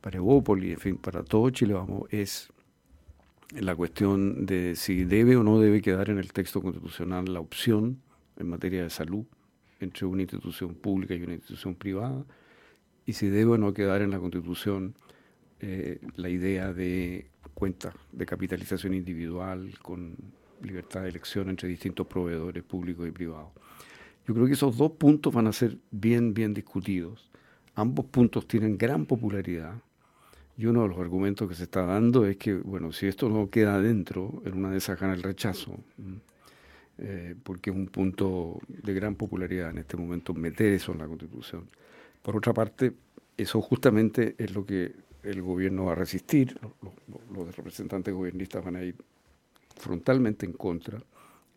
para 0.01 0.17
Evópoli, 0.17 0.73
en 0.73 0.79
fin, 0.79 0.97
para 0.97 1.23
todo 1.23 1.51
Chile, 1.51 1.75
vamos, 1.75 2.11
es 2.11 2.51
la 3.53 3.75
cuestión 3.75 4.47
de 4.47 4.77
si 4.77 5.05
debe 5.05 5.37
o 5.37 5.43
no 5.43 5.61
debe 5.61 5.83
quedar 5.83 6.11
en 6.11 6.19
el 6.19 6.33
texto 6.33 6.63
constitucional 6.63 7.33
la 7.33 7.41
opción 7.41 8.01
en 8.37 8.49
materia 8.49 8.83
de 8.83 8.91
salud 8.91 9.25
entre 9.81 10.07
una 10.07 10.23
institución 10.23 10.75
pública 10.75 11.15
y 11.15 11.23
una 11.23 11.35
institución 11.35 11.75
privada, 11.75 12.25
y 13.07 13.15
si 13.15 13.29
debe 13.29 13.53
o 13.53 13.59
no 13.59 13.73
quedar 13.73 14.03
en 14.03 14.11
la 14.11 14.19
Constitución 14.19 14.95
eh, 15.59 16.01
la 16.17 16.29
idea 16.29 16.73
de 16.73 17.31
cuenta 17.55 17.95
de 18.13 18.27
capitalización 18.27 18.95
individual 18.95 19.73
con 19.83 20.17
libertad 20.63 21.03
de 21.03 21.09
elección 21.09 21.49
entre 21.49 21.69
distintos 21.69 22.07
proveedores 22.07 22.63
públicos 22.63 23.09
y 23.09 23.11
privados. 23.11 23.51
Yo 24.27 24.35
creo 24.35 24.47
que 24.47 24.53
esos 24.53 24.77
dos 24.77 24.93
puntos 24.93 25.33
van 25.33 25.47
a 25.47 25.53
ser 25.53 25.79
bien, 25.91 26.35
bien 26.35 26.53
discutidos. 26.53 27.31
Ambos 27.75 28.05
puntos 28.07 28.47
tienen 28.47 28.77
gran 28.77 29.07
popularidad 29.07 29.75
y 30.61 30.67
uno 30.67 30.83
de 30.83 30.89
los 30.89 30.99
argumentos 30.99 31.49
que 31.49 31.55
se 31.55 31.63
está 31.63 31.87
dando 31.87 32.27
es 32.27 32.37
que, 32.37 32.53
bueno, 32.55 32.93
si 32.93 33.07
esto 33.07 33.31
no 33.31 33.49
queda 33.49 33.77
adentro, 33.77 34.43
en 34.45 34.59
una 34.59 34.71
de 34.71 34.77
esas 34.77 35.01
gana 35.01 35.15
el 35.15 35.23
rechazo, 35.23 35.75
eh, 36.99 37.35
porque 37.43 37.71
es 37.71 37.77
un 37.77 37.87
punto 37.87 38.61
de 38.69 38.93
gran 38.93 39.15
popularidad 39.15 39.71
en 39.71 39.79
este 39.79 39.97
momento 39.97 40.35
meter 40.35 40.75
eso 40.75 40.93
en 40.93 40.99
la 40.99 41.07
Constitución. 41.07 41.67
Por 42.21 42.37
otra 42.37 42.53
parte, 42.53 42.93
eso 43.39 43.63
justamente 43.63 44.35
es 44.37 44.55
lo 44.55 44.67
que 44.67 44.93
el 45.23 45.41
gobierno 45.41 45.87
va 45.87 45.93
a 45.93 45.95
resistir, 45.95 46.59
los, 46.83 46.93
los 47.35 47.57
representantes 47.57 48.13
gobiernistas 48.13 48.63
van 48.63 48.77
a 48.77 48.85
ir 48.85 48.97
frontalmente 49.77 50.45
en 50.45 50.53
contra. 50.53 51.03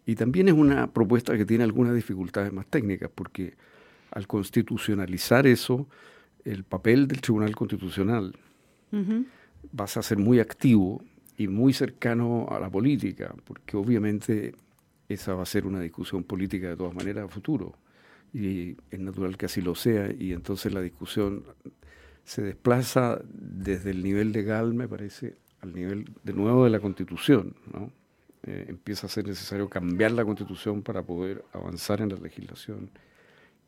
Y 0.05 0.15
también 0.15 0.47
es 0.47 0.53
una 0.53 0.87
propuesta 0.87 1.35
que 1.35 1.45
tiene 1.45 1.65
algunas 1.65 1.93
dificultades 1.93 2.53
más 2.53 2.67
técnicas, 2.67 3.11
porque 3.13 3.55
al 4.11 4.27
constitucionalizar 4.27 5.45
eso, 5.45 5.89
el 6.45 6.63
papel 6.63 7.09
del 7.09 7.19
Tribunal 7.19 7.53
Constitucional 7.53 8.33
vas 9.71 9.97
a 9.97 10.03
ser 10.03 10.17
muy 10.17 10.39
activo 10.39 11.03
y 11.37 11.47
muy 11.47 11.73
cercano 11.73 12.47
a 12.49 12.59
la 12.59 12.69
política, 12.69 13.33
porque 13.43 13.77
obviamente 13.77 14.55
esa 15.09 15.33
va 15.33 15.43
a 15.43 15.47
ser 15.47 15.65
una 15.65 15.79
discusión 15.79 16.23
política 16.23 16.69
de 16.69 16.77
todas 16.77 16.93
maneras 16.93 17.25
a 17.25 17.27
futuro. 17.27 17.75
Y 18.33 18.75
es 18.89 18.99
natural 18.99 19.37
que 19.37 19.45
así 19.45 19.61
lo 19.61 19.75
sea, 19.75 20.11
y 20.11 20.33
entonces 20.33 20.73
la 20.73 20.81
discusión 20.81 21.43
se 22.23 22.41
desplaza 22.41 23.21
desde 23.31 23.91
el 23.91 24.03
nivel 24.03 24.31
legal, 24.31 24.73
me 24.73 24.87
parece, 24.87 25.35
al 25.61 25.73
nivel 25.73 26.05
de 26.23 26.33
nuevo 26.33 26.63
de 26.63 26.69
la 26.69 26.79
constitución. 26.79 27.55
¿no? 27.71 27.91
Eh, 28.43 28.65
empieza 28.69 29.07
a 29.07 29.09
ser 29.09 29.27
necesario 29.27 29.69
cambiar 29.69 30.11
la 30.11 30.25
constitución 30.25 30.81
para 30.81 31.03
poder 31.03 31.43
avanzar 31.53 32.01
en 32.01 32.09
la 32.09 32.17
legislación, 32.17 32.89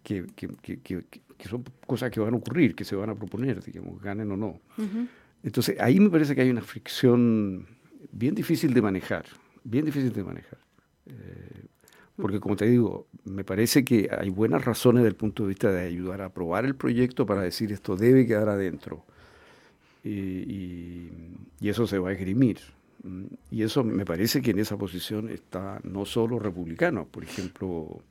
que, 0.06 0.26
que, 0.36 0.48
que, 0.80 1.04
que 1.38 1.50
son 1.50 1.64
cosas 1.86 2.12
que 2.12 2.20
van 2.20 2.34
a 2.34 2.38
ocurrir, 2.38 2.76
que 2.76 2.86
se 2.86 2.96
van 2.96 3.10
a 3.10 3.16
proponer, 3.16 3.64
digamos, 3.64 4.00
ganen 4.02 4.32
o 4.32 4.38
no. 4.38 4.60
Entonces, 5.44 5.78
ahí 5.80 6.00
me 6.00 6.10
parece 6.10 6.36
que 6.36 6.42
hay 6.42 6.50
una 6.50 6.62
fricción 6.62 7.66
bien 8.12 8.36
difícil 8.36 8.74
de 8.74 8.82
manejar, 8.82 9.26
bien 9.64 9.84
difícil 9.86 10.14
de 10.14 10.24
manejar. 10.24 10.60
Eh, 11.08 11.66
porque, 12.16 12.40
como 12.40 12.56
te 12.56 12.66
digo, 12.66 13.08
me 13.26 13.44
parece 13.44 13.84
que 13.84 14.10
hay 14.18 14.30
buenas 14.30 14.64
razones 14.64 15.04
desde 15.04 15.10
el 15.10 15.16
punto 15.16 15.44
de 15.44 15.50
vista 15.50 15.72
de 15.72 15.86
ayudar 15.86 16.22
a 16.22 16.26
aprobar 16.26 16.66
el 16.66 16.76
proyecto 16.76 17.26
para 17.26 17.42
decir 17.42 17.72
esto 17.72 17.96
debe 17.96 18.26
quedar 18.26 18.48
adentro. 18.48 19.04
Y, 20.04 21.10
y 21.60 21.70
eso 21.70 21.88
se 21.88 21.98
va 21.98 22.10
a 22.10 22.14
esgrimir. 22.14 22.60
Y 23.52 23.64
eso 23.64 23.84
me 23.84 24.06
parece 24.06 24.42
que 24.42 24.52
en 24.52 24.60
esa 24.60 24.78
posición 24.78 25.30
está 25.30 25.80
no 25.84 26.06
solo 26.06 26.40
republicanos, 26.40 27.08
por 27.08 27.24
ejemplo, 27.24 28.02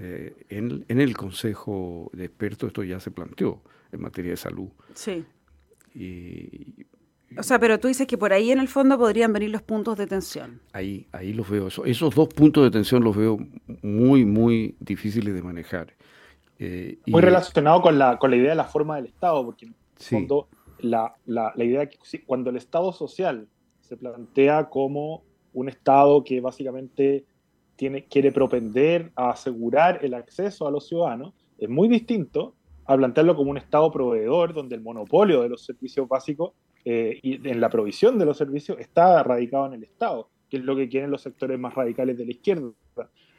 eh, 0.00 0.34
en, 0.48 0.84
en, 0.88 1.00
el 1.00 1.16
Consejo 1.16 2.10
de 2.12 2.24
Expertos 2.24 2.68
esto 2.68 2.82
ya 2.82 3.00
se 3.00 3.10
planteó 3.10 3.62
en 3.92 4.00
materia 4.00 4.32
de 4.32 4.36
salud. 4.36 4.68
Sí. 4.94 5.24
o 7.38 7.42
sea, 7.42 7.58
pero 7.58 7.78
tú 7.78 7.88
dices 7.88 8.06
que 8.06 8.18
por 8.18 8.32
ahí 8.32 8.50
en 8.50 8.58
el 8.58 8.68
fondo 8.68 8.98
podrían 8.98 9.32
venir 9.32 9.50
los 9.50 9.62
puntos 9.62 9.96
de 9.96 10.06
tensión. 10.06 10.60
Ahí, 10.72 11.06
ahí 11.12 11.32
los 11.32 11.48
veo. 11.48 11.68
esos 11.68 12.14
dos 12.14 12.28
puntos 12.28 12.64
de 12.64 12.70
tensión 12.70 13.04
los 13.04 13.16
veo 13.16 13.38
muy, 13.82 14.24
muy 14.24 14.76
difíciles 14.80 15.34
de 15.34 15.42
manejar. 15.42 15.94
Eh, 16.58 16.98
muy 17.06 17.20
relacionado 17.20 17.82
con 17.82 17.98
la, 17.98 18.18
con 18.18 18.30
la 18.30 18.36
idea 18.36 18.50
de 18.50 18.56
la 18.56 18.64
forma 18.64 18.96
del 18.96 19.06
Estado, 19.06 19.44
porque 19.44 19.66
en 19.66 19.72
el 19.72 20.04
fondo 20.04 20.48
la, 20.78 21.14
la, 21.26 21.52
la 21.54 21.64
idea 21.64 21.88
que 21.88 21.98
cuando 22.24 22.50
el 22.50 22.56
Estado 22.56 22.92
social 22.92 23.48
se 23.80 23.96
plantea 23.96 24.68
como 24.70 25.22
un 25.52 25.68
Estado 25.68 26.24
que 26.24 26.40
básicamente 26.40 27.24
tiene, 27.76 28.04
quiere 28.04 28.32
propender 28.32 29.10
a 29.16 29.30
asegurar 29.30 30.00
el 30.02 30.14
acceso 30.14 30.66
a 30.66 30.70
los 30.70 30.88
ciudadanos, 30.88 31.34
es 31.58 31.68
muy 31.68 31.88
distinto 31.88 32.54
a 32.86 32.96
plantearlo 32.96 33.36
como 33.36 33.50
un 33.50 33.56
Estado 33.56 33.90
proveedor, 33.90 34.52
donde 34.52 34.74
el 34.76 34.82
monopolio 34.82 35.42
de 35.42 35.48
los 35.48 35.64
servicios 35.64 36.08
básicos 36.08 36.52
eh, 36.84 37.18
y 37.22 37.48
en 37.48 37.60
la 37.60 37.70
provisión 37.70 38.18
de 38.18 38.26
los 38.26 38.36
servicios 38.36 38.78
está 38.78 39.22
radicado 39.22 39.66
en 39.66 39.74
el 39.74 39.84
Estado, 39.84 40.28
que 40.50 40.58
es 40.58 40.64
lo 40.64 40.76
que 40.76 40.88
quieren 40.88 41.10
los 41.10 41.22
sectores 41.22 41.58
más 41.58 41.74
radicales 41.74 42.18
de 42.18 42.26
la 42.26 42.32
izquierda. 42.32 42.70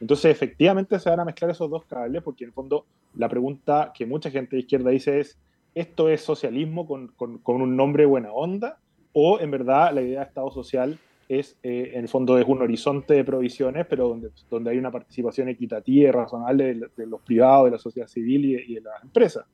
Entonces, 0.00 0.30
efectivamente, 0.30 0.98
se 0.98 1.08
van 1.08 1.20
a 1.20 1.24
mezclar 1.24 1.50
esos 1.50 1.70
dos 1.70 1.84
cables, 1.84 2.22
porque 2.22 2.44
en 2.44 2.48
el 2.48 2.54
fondo 2.54 2.86
la 3.14 3.28
pregunta 3.28 3.92
que 3.94 4.04
mucha 4.04 4.30
gente 4.30 4.56
de 4.56 4.60
izquierda 4.60 4.90
dice 4.90 5.20
es, 5.20 5.38
¿esto 5.74 6.08
es 6.08 6.20
socialismo 6.20 6.86
con, 6.86 7.08
con, 7.08 7.38
con 7.38 7.62
un 7.62 7.76
nombre 7.76 8.04
buena 8.04 8.32
onda? 8.32 8.78
¿O 9.12 9.38
en 9.40 9.50
verdad 9.50 9.94
la 9.94 10.02
idea 10.02 10.20
de 10.20 10.26
Estado 10.26 10.50
social 10.50 10.98
es, 11.28 11.56
eh, 11.62 11.92
en 11.94 12.02
el 12.02 12.08
fondo, 12.08 12.38
es 12.38 12.46
un 12.46 12.62
horizonte 12.62 13.14
de 13.14 13.24
provisiones, 13.24 13.86
pero 13.88 14.08
donde, 14.08 14.30
donde 14.50 14.70
hay 14.70 14.78
una 14.78 14.90
participación 14.90 15.48
equitativa 15.48 16.08
y 16.08 16.10
razonable 16.10 16.88
de, 16.96 17.06
los 17.06 17.20
privados, 17.22 17.66
de 17.66 17.70
la 17.72 17.78
sociedad 17.78 18.08
civil 18.08 18.44
y, 18.44 18.74
de 18.74 18.80
las 18.80 19.02
empresas. 19.02 19.44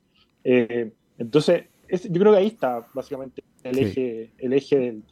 Eh, 0.43 0.91
entonces, 1.17 1.63
yo 1.89 2.19
creo 2.19 2.33
que 2.33 2.39
ahí 2.39 2.47
está 2.47 2.85
básicamente 2.93 3.43
el 3.63 3.79
eje, 3.79 4.31
el 4.37 4.53
eje 4.53 4.77
del, 4.77 5.03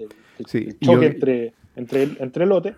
choque 0.80 1.06
entre, 1.06 1.54
entre, 1.76 2.04
entre 2.20 2.46
lotes. 2.46 2.76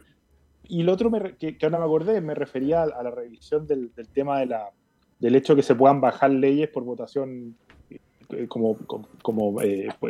Y 0.68 0.84
lo 0.84 0.94
otro 0.94 1.12
que, 1.38 1.58
ahora 1.62 1.80
me 1.80 1.86
acordé, 1.86 2.22
me 2.22 2.36
refería 2.36 2.84
a, 2.84 3.04
la 3.04 3.12
revisión 3.12 3.68
del, 3.68 3.92
tema 4.13 4.40
de 4.40 4.46
la, 4.46 4.70
del 5.20 5.36
hecho 5.36 5.54
de 5.54 5.58
que 5.58 5.63
se 5.63 5.75
puedan 5.75 6.00
bajar 6.00 6.32
leyes 6.32 6.70
por 6.70 6.84
votación 6.84 7.56
eh, 8.30 8.48
como, 8.48 8.78
como, 9.22 9.58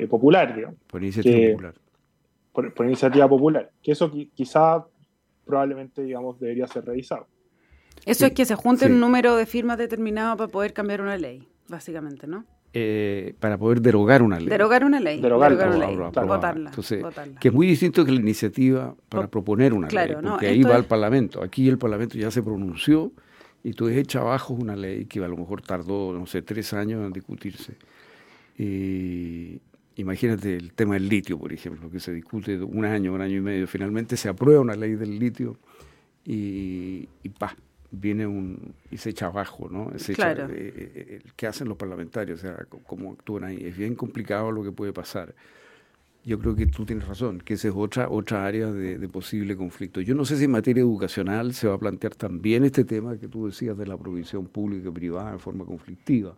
popular, 0.10 0.56
digamos. 0.56 0.77
Por 0.88 1.01
iniciativa 1.01 1.51
popular 1.53 1.74
por, 2.53 2.86
iniciativa 2.86 3.27
popular, 3.27 3.72
que 3.81 3.91
eso 3.91 4.12
quizá 4.33 4.86
probablemente, 5.45 6.03
digamos, 6.03 6.39
debería 6.39 6.67
ser 6.67 6.86
revisado. 6.86 7.27
Eso 8.05 8.25
es 8.25 8.33
que 8.33 8.45
se 8.45 8.55
junte 8.55 8.86
un 8.86 9.00
número 9.00 9.36
de 9.36 9.45
firmas 9.45 9.77
determinado 9.77 10.38
para 10.38 10.48
poder 10.50 10.74
cambiar 10.74 11.01
una 11.01 11.17
ley, 11.17 11.48
básicamente, 11.67 12.27
¿no? 12.27 12.45
Eh, 12.75 13.36
para 13.39 13.57
poder 13.57 13.81
derogar 13.81 14.24
una 14.24 14.39
ley. 14.39 14.50
Derogar 14.50 14.83
una 14.83 15.00
ley. 15.00 15.22
Derogar, 15.22 15.53
una 15.53 15.77
ley. 15.77 15.95
Votarla, 15.95 16.69
Entonces, 16.69 17.05
que 17.39 17.50
es 17.50 17.53
muy 17.53 17.67
distinto 17.67 18.03
que 18.03 18.12
la 18.12 18.19
iniciativa 18.19 18.95
para 19.10 19.27
proponer 19.27 19.74
una 19.74 19.88
ley, 19.89 20.15
porque 20.22 20.48
ahí 20.48 20.63
va 20.63 20.75
al 20.75 20.86
Parlamento. 20.86 21.43
Aquí 21.43 21.67
el 21.69 21.77
Parlamento 21.77 22.17
ya 22.17 22.31
se 22.31 22.41
pronunció 22.41 23.12
y 23.63 23.74
tú 23.74 23.88
echa 23.89 24.22
abajo 24.22 24.53
una 24.53 24.75
ley 24.75 25.05
que 25.05 25.24
a 25.24 25.27
lo 25.27 25.38
mejor 25.38 25.62
tardó, 25.62 26.13
no 26.13 26.25
sé, 26.25 26.41
tres 26.41 26.74
años 26.74 27.05
en 27.05 27.13
discutirse. 27.13 27.75
Y, 28.57 29.62
Imagínate 29.95 30.55
el 30.55 30.73
tema 30.73 30.95
del 30.95 31.07
litio, 31.07 31.38
por 31.38 31.53
ejemplo, 31.53 31.89
que 31.89 32.00
se 32.00 32.12
discute 32.12 32.57
un 32.57 32.85
año, 32.85 33.13
un 33.13 33.21
año 33.21 33.38
y 33.38 33.41
medio. 33.41 33.67
Finalmente 33.67 34.17
se 34.17 34.29
aprueba 34.29 34.62
una 34.62 34.75
ley 34.75 34.95
del 34.95 35.19
litio 35.19 35.57
y, 36.25 37.07
y 37.21 37.29
pa, 37.29 37.55
viene 37.91 38.25
un 38.25 38.73
y 38.89 38.97
se 38.97 39.12
echa 39.12 39.27
abajo, 39.27 39.69
¿no? 39.69 39.91
Se 39.97 40.13
echa, 40.13 40.31
eh, 40.31 40.47
eh, 40.50 41.21
el 41.23 41.33
que 41.33 41.47
hacen 41.47 41.67
los 41.67 41.77
parlamentarios, 41.77 42.39
o 42.39 42.41
sea, 42.41 42.65
cómo 42.88 43.13
actúan 43.13 43.43
ahí. 43.43 43.63
Es 43.63 43.77
bien 43.77 43.95
complicado 43.95 44.51
lo 44.51 44.63
que 44.63 44.71
puede 44.71 44.93
pasar. 44.93 45.35
Yo 46.25 46.39
creo 46.39 46.55
que 46.55 46.65
tú 46.67 46.85
tienes 46.85 47.05
razón, 47.07 47.39
que 47.39 47.55
esa 47.55 47.67
es 47.67 47.73
otra, 47.75 48.09
otra 48.09 48.45
área 48.45 48.71
de, 48.71 48.97
de, 48.97 49.09
posible 49.09 49.57
conflicto. 49.57 50.00
Yo 50.00 50.15
no 50.15 50.23
sé 50.23 50.38
si 50.38 50.45
en 50.45 50.51
materia 50.51 50.81
educacional 50.81 51.53
se 51.53 51.67
va 51.67 51.75
a 51.75 51.77
plantear 51.77 52.15
también 52.15 52.63
este 52.63 52.85
tema 52.85 53.17
que 53.17 53.27
tú 53.27 53.45
decías 53.45 53.77
de 53.77 53.85
la 53.85 53.97
provisión 53.97 54.47
pública 54.47 54.88
y 54.88 54.91
privada 54.91 55.33
en 55.33 55.39
forma 55.39 55.65
conflictiva, 55.65 56.35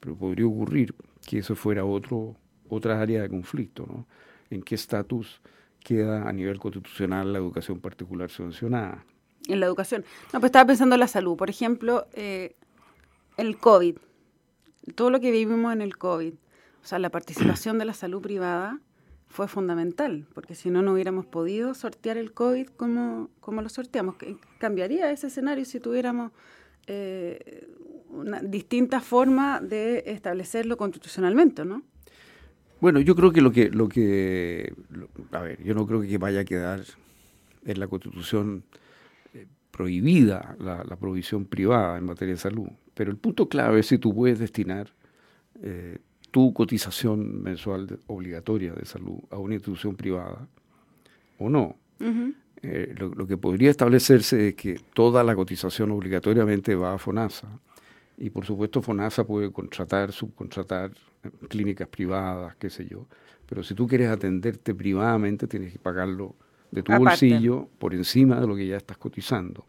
pero 0.00 0.16
podría 0.16 0.46
ocurrir 0.46 0.94
que 1.26 1.38
eso 1.38 1.54
fuera 1.54 1.84
otro, 1.84 2.36
otra 2.68 3.00
área 3.00 3.22
de 3.22 3.28
conflicto, 3.28 3.86
¿no? 3.86 4.06
¿En 4.50 4.62
qué 4.62 4.74
estatus 4.74 5.40
queda 5.82 6.28
a 6.28 6.32
nivel 6.32 6.58
constitucional 6.58 7.32
la 7.32 7.38
educación 7.38 7.80
particular 7.80 8.30
subvencionada? 8.30 9.04
En 9.46 9.60
la 9.60 9.66
educación. 9.66 10.04
No, 10.32 10.40
pues 10.40 10.48
estaba 10.50 10.66
pensando 10.66 10.94
en 10.94 11.00
la 11.00 11.08
salud. 11.08 11.36
Por 11.36 11.50
ejemplo, 11.50 12.06
eh, 12.12 12.56
el 13.36 13.56
COVID. 13.58 13.96
Todo 14.94 15.10
lo 15.10 15.20
que 15.20 15.30
vivimos 15.30 15.72
en 15.72 15.82
el 15.82 15.96
COVID. 15.96 16.34
O 16.82 16.86
sea, 16.86 16.98
la 16.98 17.10
participación 17.10 17.78
de 17.78 17.84
la 17.84 17.94
salud 17.94 18.22
privada 18.22 18.80
fue 19.28 19.46
fundamental, 19.46 20.26
porque 20.34 20.54
si 20.54 20.70
no, 20.70 20.82
no 20.82 20.94
hubiéramos 20.94 21.26
podido 21.26 21.74
sortear 21.74 22.16
el 22.16 22.32
COVID 22.32 22.68
como, 22.68 23.28
como 23.40 23.60
lo 23.60 23.68
sorteamos. 23.68 24.16
¿Cambiaría 24.58 25.10
ese 25.10 25.26
escenario 25.26 25.64
si 25.66 25.80
tuviéramos 25.80 26.32
eh, 26.86 27.68
una 28.08 28.40
distinta 28.40 29.00
forma 29.00 29.60
de 29.60 30.04
establecerlo 30.06 30.76
constitucionalmente, 30.76 31.64
no? 31.64 31.82
Bueno, 32.80 33.00
yo 33.00 33.16
creo 33.16 33.32
que 33.32 33.40
lo 33.40 33.50
que, 33.50 33.70
lo 33.70 33.88
que, 33.88 34.72
a 35.32 35.40
ver, 35.40 35.62
yo 35.64 35.74
no 35.74 35.86
creo 35.86 36.00
que 36.00 36.16
vaya 36.16 36.40
a 36.40 36.44
quedar 36.44 36.84
en 37.64 37.80
la 37.80 37.88
Constitución 37.88 38.62
eh, 39.34 39.46
prohibida 39.72 40.56
la, 40.60 40.84
provisión 40.96 41.44
privada 41.44 41.98
en 41.98 42.04
materia 42.04 42.34
de 42.34 42.40
salud, 42.40 42.68
pero 42.94 43.10
el 43.10 43.16
punto 43.16 43.48
clave 43.48 43.80
es 43.80 43.86
si 43.86 43.98
tú 43.98 44.14
puedes 44.14 44.38
destinar 44.38 44.92
eh, 45.60 45.98
tu 46.30 46.52
cotización 46.52 47.42
mensual 47.42 47.98
obligatoria 48.06 48.72
de 48.74 48.84
salud 48.84 49.18
a 49.30 49.38
una 49.38 49.54
institución 49.54 49.96
privada 49.96 50.46
o 51.38 51.48
no. 51.48 51.76
Eh, 52.62 52.94
lo, 52.96 53.08
lo, 53.08 53.26
que 53.26 53.36
podría 53.36 53.70
establecerse 53.70 54.48
es 54.48 54.54
que 54.54 54.80
toda 54.92 55.24
la 55.24 55.34
cotización 55.34 55.90
obligatoriamente 55.90 56.74
va 56.76 56.94
a 56.94 56.98
FONASA. 56.98 57.48
Y 58.16 58.30
por 58.30 58.44
supuesto 58.44 58.82
FONASA 58.82 59.24
puede 59.24 59.50
contratar, 59.52 60.12
subcontratar 60.12 60.92
clínicas 61.48 61.88
privadas, 61.88 62.56
qué 62.56 62.70
sé 62.70 62.86
yo. 62.86 63.06
Pero 63.46 63.62
si 63.62 63.74
tú 63.74 63.86
quieres 63.86 64.08
atenderte 64.10 64.74
privadamente, 64.74 65.46
tienes 65.46 65.72
que 65.72 65.78
pagarlo 65.78 66.34
de 66.70 66.82
tu 66.82 66.92
bolsillo 66.92 67.68
por 67.78 67.94
encima 67.94 68.40
de 68.40 68.46
lo 68.46 68.54
que 68.54 68.66
ya 68.66 68.76
estás 68.76 68.98
cotizando. 68.98 69.64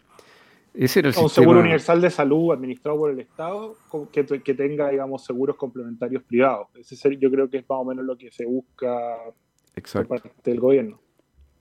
Ese 0.74 1.00
era 1.00 1.10
el 1.10 1.16
un 1.18 1.30
seguro 1.30 1.60
universal 1.60 2.00
de 2.00 2.10
salud 2.10 2.52
administrado 2.54 2.98
por 2.98 3.12
el 3.12 3.20
Estado 3.20 3.76
que, 4.12 4.26
que 4.26 4.54
tenga, 4.54 4.90
digamos, 4.90 5.26
seguros 5.26 5.56
complementarios 5.56 6.24
privados. 6.24 6.68
Ese 6.76 7.18
yo 7.18 7.32
creo 7.32 7.50
que 7.50 7.58
es 7.58 7.70
más 7.70 7.80
o 7.80 7.86
menos 7.86 8.06
lo 8.06 8.18
que 8.18 8.32
se 8.32 8.46
busca 8.46 9.18
por 9.94 10.08
parte 10.08 10.32
del 10.44 10.60
gobierno. 10.60 11.00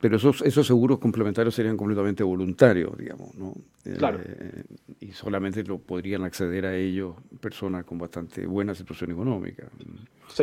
Pero 0.00 0.16
esos, 0.16 0.42
esos 0.42 0.66
seguros 0.66 1.00
complementarios 1.00 1.54
serían 1.54 1.76
completamente 1.76 2.22
voluntarios, 2.22 2.96
digamos, 2.96 3.34
¿no? 3.34 3.52
Claro. 3.96 4.20
Eh, 4.22 4.62
y 5.00 5.12
solamente 5.12 5.64
lo 5.64 5.78
podrían 5.78 6.22
acceder 6.22 6.66
a 6.66 6.76
ellos 6.76 7.16
personas 7.40 7.84
con 7.84 7.98
bastante 7.98 8.46
buena 8.46 8.74
situación 8.74 9.10
económica. 9.10 9.68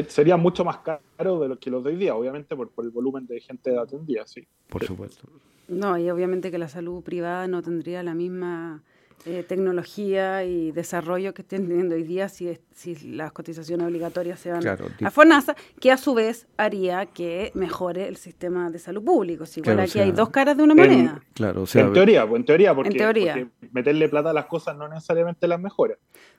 sería 0.07 0.35
mucho 0.35 0.65
más 0.65 0.79
caro 0.79 1.39
de 1.39 1.47
lo 1.47 1.57
que 1.57 1.69
los 1.69 1.83
de 1.83 1.91
hoy 1.91 1.95
día, 1.95 2.15
obviamente, 2.15 2.55
por, 2.55 2.69
por 2.69 2.83
el 2.83 2.91
volumen 2.91 3.25
de 3.27 3.39
gente 3.39 3.77
atendida, 3.77 4.27
sí. 4.27 4.45
Por 4.67 4.83
supuesto. 4.83 5.29
No, 5.67 5.97
y 5.97 6.09
obviamente 6.09 6.51
que 6.51 6.57
la 6.57 6.67
salud 6.67 7.01
privada 7.01 7.47
no 7.47 7.61
tendría 7.61 8.03
la 8.03 8.13
misma 8.13 8.83
eh, 9.25 9.43
tecnología 9.47 10.43
y 10.43 10.71
desarrollo 10.71 11.33
que 11.33 11.41
estén 11.41 11.67
teniendo 11.67 11.95
hoy 11.95 12.03
día 12.03 12.29
si, 12.29 12.59
si 12.73 12.95
las 13.07 13.31
cotizaciones 13.31 13.87
obligatorias 13.87 14.39
se 14.39 14.51
van 14.51 14.61
a 14.67 15.09
FONASA, 15.09 15.55
que 15.79 15.91
a 15.91 15.97
su 15.97 16.13
vez 16.13 16.45
haría 16.57 17.07
que 17.07 17.51
mejore 17.55 18.07
el 18.07 18.17
sistema 18.17 18.69
de 18.69 18.77
salud 18.77 19.03
público. 19.03 19.47
Si 19.47 19.61
igual 19.61 19.79
aquí 19.79 19.99
hay 19.99 20.11
dos 20.11 20.29
caras 20.29 20.57
de 20.57 20.63
una 20.63 20.75
moneda. 20.75 21.23
claro, 21.33 21.63
o 21.63 21.65
sea, 21.65 21.85
en 21.85 21.93
teoría, 21.93 22.27
pues, 22.27 22.39
en 22.39 22.45
teoría, 22.45 22.75
porque, 22.75 23.47
meterle 23.71 24.09
plata 24.09 24.29
a 24.29 24.33
las 24.33 24.45
cosas 24.45 24.77
no 24.77 24.87
necesariamente 24.87 25.47
las 25.47 25.59
mejora. 25.59 25.95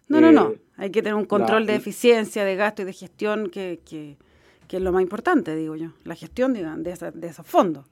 No, 0.09 0.21
no, 0.21 0.30
no. 0.30 0.50
Eh, 0.50 0.61
hay 0.76 0.90
que 0.90 1.02
tener 1.02 1.16
un 1.16 1.25
control 1.25 1.66
de 1.66 1.75
eficiencia, 1.75 2.45
de 2.45 2.54
gasto 2.54 2.83
y 2.83 2.85
de 2.85 2.92
gestión 2.92 3.50
que, 3.50 3.80
que, 3.85 4.16
que, 4.68 4.76
es 4.76 4.83
lo 4.83 4.92
más 4.92 5.02
importante, 5.02 5.56
digo 5.56 5.75
yo. 5.75 5.88
La 6.04 6.14
gestión 6.14 6.52
de, 6.52 6.62
de, 6.62 7.11
de 7.14 7.26
esos 7.26 7.47
fondos. 7.47 7.87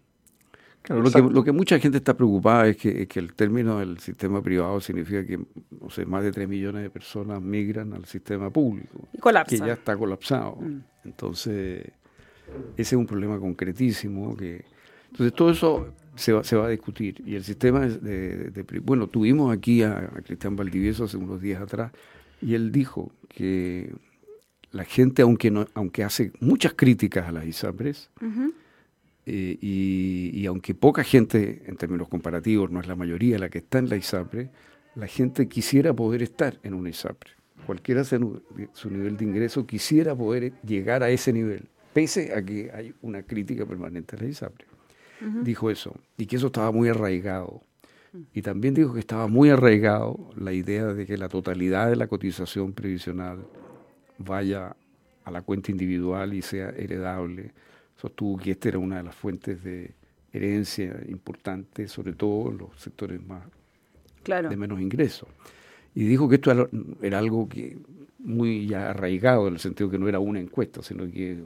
Claro, 0.85 1.01
lo 1.01 1.11
que, 1.11 1.23
lo 1.23 1.43
que, 1.43 1.51
mucha 1.51 1.79
gente 1.79 1.97
está 1.97 2.15
preocupada 2.15 2.69
es 2.69 2.77
que, 2.77 3.09
que, 3.09 3.19
el 3.19 3.33
término 3.33 3.79
del 3.79 3.99
sistema 4.01 4.43
privado 4.43 4.83
significa 4.83 5.25
que 5.25 5.39
no 5.39 5.89
sé, 5.89 6.05
más 6.05 6.23
de 6.23 6.31
3 6.31 6.47
millones 6.47 6.83
de 6.83 6.91
personas 6.91 7.41
migran 7.41 7.95
al 7.95 8.05
sistema 8.05 8.51
público. 8.51 9.09
Y 9.15 9.17
colapsa. 9.17 9.57
Que 9.57 9.67
ya 9.67 9.73
está 9.73 9.97
colapsado. 9.97 10.57
Mm. 10.57 10.81
Entonces, 11.07 11.91
ese 12.77 12.83
es 12.83 12.93
un 12.93 13.07
problema 13.07 13.39
concretísimo. 13.39 14.37
que 14.37 14.67
Entonces, 15.11 15.33
todo 15.33 15.51
eso 15.51 15.95
se 16.17 16.35
va, 16.35 16.45
se 16.45 16.55
va 16.55 16.67
a 16.67 16.69
discutir. 16.69 17.23
Y 17.25 17.35
el 17.35 17.45
sistema 17.45 17.81
de, 17.81 18.51
de, 18.51 18.81
Bueno, 18.81 19.07
tuvimos 19.07 19.57
aquí 19.57 19.83
a, 19.83 20.11
Cristian 20.23 20.55
Valdivieso 20.55 21.05
hace 21.05 21.17
unos 21.17 21.41
días 21.41 21.63
atrás 21.63 21.93
y 22.43 22.55
él 22.55 22.73
dijo 22.73 23.11
que 23.31 23.91
la 24.71 24.85
gente, 24.85 25.23
aunque, 25.23 25.51
no, 25.51 25.67
aunque 25.73 26.05
hace 26.05 26.31
muchas 26.41 26.75
críticas 26.75 27.27
a 27.27 27.33
las 27.33 27.47
ISAPRES, 27.47 28.11
eh, 29.27 29.59
y, 29.61 30.47
aunque 30.47 30.75
poca 30.75 31.03
gente, 31.03 31.63
en 31.67 31.77
términos 31.77 32.09
comparativos, 32.09 32.71
no 32.71 32.81
es 32.81 32.87
la 32.87 32.97
mayoría 32.97 33.39
la 33.39 33.49
que 33.49 33.59
está 33.59 33.79
en 33.79 33.89
la 33.89 33.97
ISAPRE, 33.97 34.51
la 34.95 35.07
gente 35.07 35.49
quisiera 35.49 35.95
poder 35.95 36.23
estar 36.23 36.59
en 36.63 36.75
una 36.75 36.91
ISAPRE. 36.91 37.31
Cualquiera 37.67 38.05
sea 38.05 38.19
su 38.73 38.91
nivel 38.91 39.17
de 39.17 39.25
ingreso, 39.25 39.67
quisiera 39.67 40.15
poder 40.15 40.53
llegar 40.63 41.03
a 41.03 41.11
ese 41.11 41.33
nivel, 41.33 41.69
pese 41.95 42.35
a 42.35 42.45
que 42.45 42.71
hay 42.73 42.95
una 43.01 43.23
crítica 43.23 43.65
permanente 43.65 44.17
a 44.17 44.21
la 44.21 44.27
ISAPRE. 44.27 44.67
Dijo 45.43 45.71
eso, 45.71 45.97
y 46.19 46.27
que 46.27 46.37
eso 46.37 46.49
estaba 46.49 46.71
muy 46.71 46.91
arraigado. 46.91 47.63
Y 48.35 48.43
también 48.43 48.75
dijo 48.75 48.93
que 48.93 49.01
estaba 49.01 49.27
muy 49.27 49.49
arraigado 49.49 50.31
la 50.37 50.53
idea 50.53 50.87
de 50.87 51.07
que 51.07 51.17
la 51.17 51.29
totalidad 51.29 51.89
de 51.89 51.97
la 51.97 52.09
cotización 52.09 52.75
previsional 52.75 53.47
vaya 54.19 54.77
a 55.25 55.31
la 55.31 55.43
cuenta 55.43 55.71
individual 55.71 56.35
y 56.35 56.43
sea 56.43 56.71
heredable. 56.71 57.53
Sostuvo 58.05 58.37
que 58.37 58.51
esta 58.51 58.69
era 58.69 58.79
una 58.79 58.99
de 58.99 59.03
las 59.05 59.15
fuentes 59.15 59.65
de 59.65 59.95
herencia 60.31 60.95
importante, 61.09 61.89
sobre 61.89 62.13
todo 62.13 62.51
en 62.51 62.59
los 62.59 62.69
sectores 62.77 63.19
más 63.27 63.45
de 64.27 64.57
menos 64.59 64.79
ingresos. 64.79 65.27
Y 65.95 66.05
dijo 66.05 66.29
que 66.29 66.35
esto 66.35 66.69
era, 67.01 67.19
algo 67.19 67.49
que 67.49 67.79
muy 68.19 68.67
ya 68.67 68.91
arraigado, 68.91 69.49
en 69.49 69.55
el 69.55 69.59
sentido 69.59 69.89
que 69.89 69.99
no 69.99 70.07
era 70.07 70.19
una 70.19 70.39
encuesta, 70.39 70.83
sino 70.83 71.11
que 71.11 71.33
es 71.33 71.39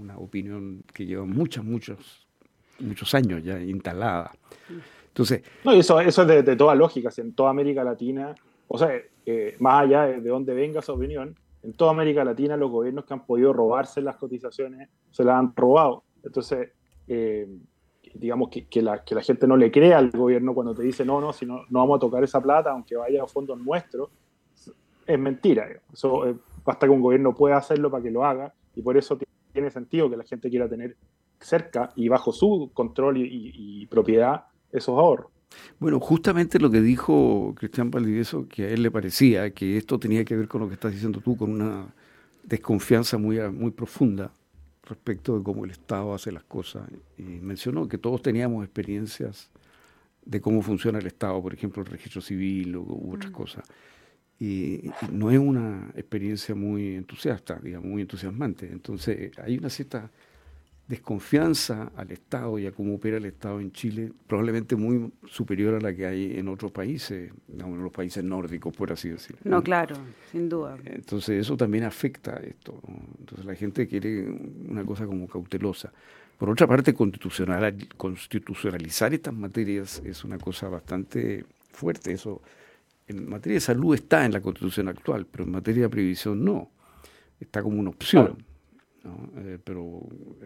una 0.00 0.16
opinión 0.16 0.84
que 0.90 1.04
lleva 1.04 1.26
muchos, 1.26 1.62
muchos, 1.66 2.26
muchos 2.78 3.14
años 3.14 3.44
ya 3.44 3.60
instalada. 3.60 4.32
Entonces, 5.08 5.42
no, 5.66 5.72
eso, 5.72 6.00
eso 6.00 6.22
es 6.22 6.46
de, 6.46 6.56
toda 6.56 6.74
lógica, 6.74 7.10
en 7.18 7.34
toda 7.34 7.50
América 7.50 7.84
Latina, 7.84 8.34
o 8.68 8.78
sea, 8.78 8.90
eh, 9.26 9.54
más 9.58 9.82
allá 9.82 10.06
de, 10.06 10.22
donde 10.22 10.54
venga 10.54 10.80
esa 10.80 10.94
opinión, 10.94 11.36
en 11.62 11.72
toda 11.74 11.90
América 11.90 12.24
Latina 12.24 12.56
los 12.56 12.70
gobiernos 12.70 13.04
que 13.04 13.14
han 13.14 13.26
podido 13.26 13.52
robarse 13.52 14.00
las 14.00 14.16
cotizaciones 14.16 14.88
se 15.10 15.24
las 15.24 15.36
han 15.36 15.54
robado. 15.54 16.04
Entonces, 16.22 16.70
eh, 17.08 17.48
digamos, 18.14 18.48
que, 18.50 18.82
la, 18.82 19.02
gente 19.22 19.46
no 19.46 19.56
le 19.56 19.70
crea 19.70 19.98
al 19.98 20.10
gobierno 20.10 20.54
cuando 20.54 20.74
te 20.74 20.82
dice, 20.82 21.04
no, 21.04 21.20
no, 21.20 21.32
si 21.32 21.46
no, 21.46 21.62
no 21.68 21.80
vamos 21.80 21.96
a 21.96 22.00
tocar 22.00 22.24
esa 22.24 22.40
plata, 22.40 22.70
aunque 22.70 22.96
vaya 22.96 23.22
a 23.22 23.26
fondos 23.26 23.58
nuestros, 23.60 24.10
es 25.06 25.18
mentira. 25.18 25.68
Eh, 25.70 26.34
basta 26.64 26.86
que 26.86 26.92
un 26.92 27.00
gobierno 27.00 27.34
pueda 27.34 27.56
hacerlo 27.56 27.90
para 27.90 28.02
que 28.02 28.10
lo 28.10 28.24
haga, 28.24 28.52
y 28.74 28.82
por 28.82 28.96
eso 28.96 29.18
tiene 29.52 29.70
sentido 29.70 30.08
que 30.10 30.16
la 30.16 30.24
gente 30.24 30.48
quiera 30.50 30.68
tener 30.68 30.96
cerca 31.40 31.90
y 31.96 32.08
bajo 32.08 32.32
su 32.32 32.70
control 32.74 33.16
y, 33.18 33.86
propiedad 33.86 34.44
esos 34.72 34.96
ahorros. 34.96 35.30
Bueno, 35.78 35.98
justamente 36.00 36.58
lo 36.58 36.70
que 36.70 36.80
dijo 36.80 37.54
Cristian 37.56 37.90
Valdivieso, 37.90 38.46
que 38.48 38.64
a 38.64 38.68
él 38.70 38.82
le 38.82 38.90
parecía 38.90 39.50
que 39.52 39.76
esto 39.76 39.98
tenía 39.98 40.24
que 40.24 40.36
ver 40.36 40.48
con 40.48 40.60
lo 40.60 40.68
que 40.68 40.74
estás 40.74 40.92
diciendo 40.92 41.20
tú, 41.20 41.36
con 41.36 41.50
una 41.50 41.86
desconfianza 42.44 43.18
muy, 43.18 43.40
muy 43.50 43.70
profunda 43.70 44.32
respecto 44.84 45.38
de 45.38 45.44
cómo 45.44 45.64
el 45.64 45.70
Estado 45.70 46.14
hace 46.14 46.32
las 46.32 46.44
cosas. 46.44 46.88
Y 47.16 47.22
mencionó 47.22 47.88
que 47.88 47.98
todos 47.98 48.22
teníamos 48.22 48.64
experiencias 48.64 49.50
de 50.24 50.40
cómo 50.40 50.62
funciona 50.62 50.98
el 50.98 51.06
Estado, 51.06 51.40
por 51.40 51.54
ejemplo, 51.54 51.82
el 51.82 51.88
registro 51.88 52.20
civil 52.20 52.76
u, 52.76 53.12
otras 53.14 53.30
mm. 53.30 53.34
cosas. 53.34 53.64
Y, 54.38 54.90
no 55.12 55.30
es 55.30 55.38
una 55.38 55.90
experiencia 55.94 56.54
muy 56.54 56.96
entusiasta, 56.96 57.58
digamos, 57.62 57.88
muy 57.88 58.02
entusiasmante. 58.02 58.70
Entonces, 58.70 59.32
hay 59.38 59.58
una 59.58 59.70
cierta 59.70 60.10
desconfianza 60.90 61.92
al 61.94 62.10
Estado 62.10 62.58
y 62.58 62.66
a 62.66 62.72
cómo 62.72 62.96
opera 62.96 63.18
el 63.18 63.24
Estado 63.24 63.60
en 63.60 63.70
Chile, 63.70 64.10
probablemente 64.26 64.74
muy 64.74 65.12
superior 65.24 65.74
a 65.76 65.80
la 65.80 65.94
que 65.94 66.04
hay 66.04 66.36
en 66.36 66.48
otros 66.48 66.72
países, 66.72 67.30
en 67.48 67.82
los 67.82 67.92
países 67.92 68.24
nórdicos, 68.24 68.74
por 68.74 68.90
así 68.90 69.08
decirlo. 69.08 69.38
No, 69.44 69.62
claro, 69.62 69.94
sin 70.32 70.48
duda. 70.48 70.76
Entonces 70.84 71.46
eso 71.46 71.56
también 71.56 71.84
afecta 71.84 72.32
a 72.32 72.40
esto. 72.40 72.82
Entonces 73.20 73.46
la 73.46 73.54
gente 73.54 73.86
quiere 73.86 74.28
una 74.68 74.84
cosa 74.84 75.06
como 75.06 75.28
cautelosa. 75.28 75.92
Por 76.36 76.50
otra 76.50 76.66
parte, 76.66 76.92
constitucional, 76.92 77.88
constitucionalizar 77.96 79.14
estas 79.14 79.32
materias 79.32 80.02
es 80.04 80.24
una 80.24 80.38
cosa 80.38 80.68
bastante 80.68 81.44
fuerte. 81.70 82.10
Eso 82.12 82.42
en 83.06 83.28
materia 83.28 83.54
de 83.54 83.60
salud 83.60 83.94
está 83.94 84.24
en 84.24 84.32
la 84.32 84.40
constitución 84.40 84.88
actual, 84.88 85.24
pero 85.30 85.44
en 85.44 85.52
materia 85.52 85.84
de 85.84 85.88
previsión 85.88 86.44
no. 86.44 86.68
Está 87.38 87.62
como 87.62 87.78
una 87.78 87.90
opción. 87.90 88.49
Eh, 89.04 89.58
pero 89.64 90.02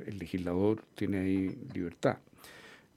el 0.06 0.18
legislador 0.18 0.82
tiene 0.94 1.18
ahí 1.18 1.58
libertad. 1.72 2.18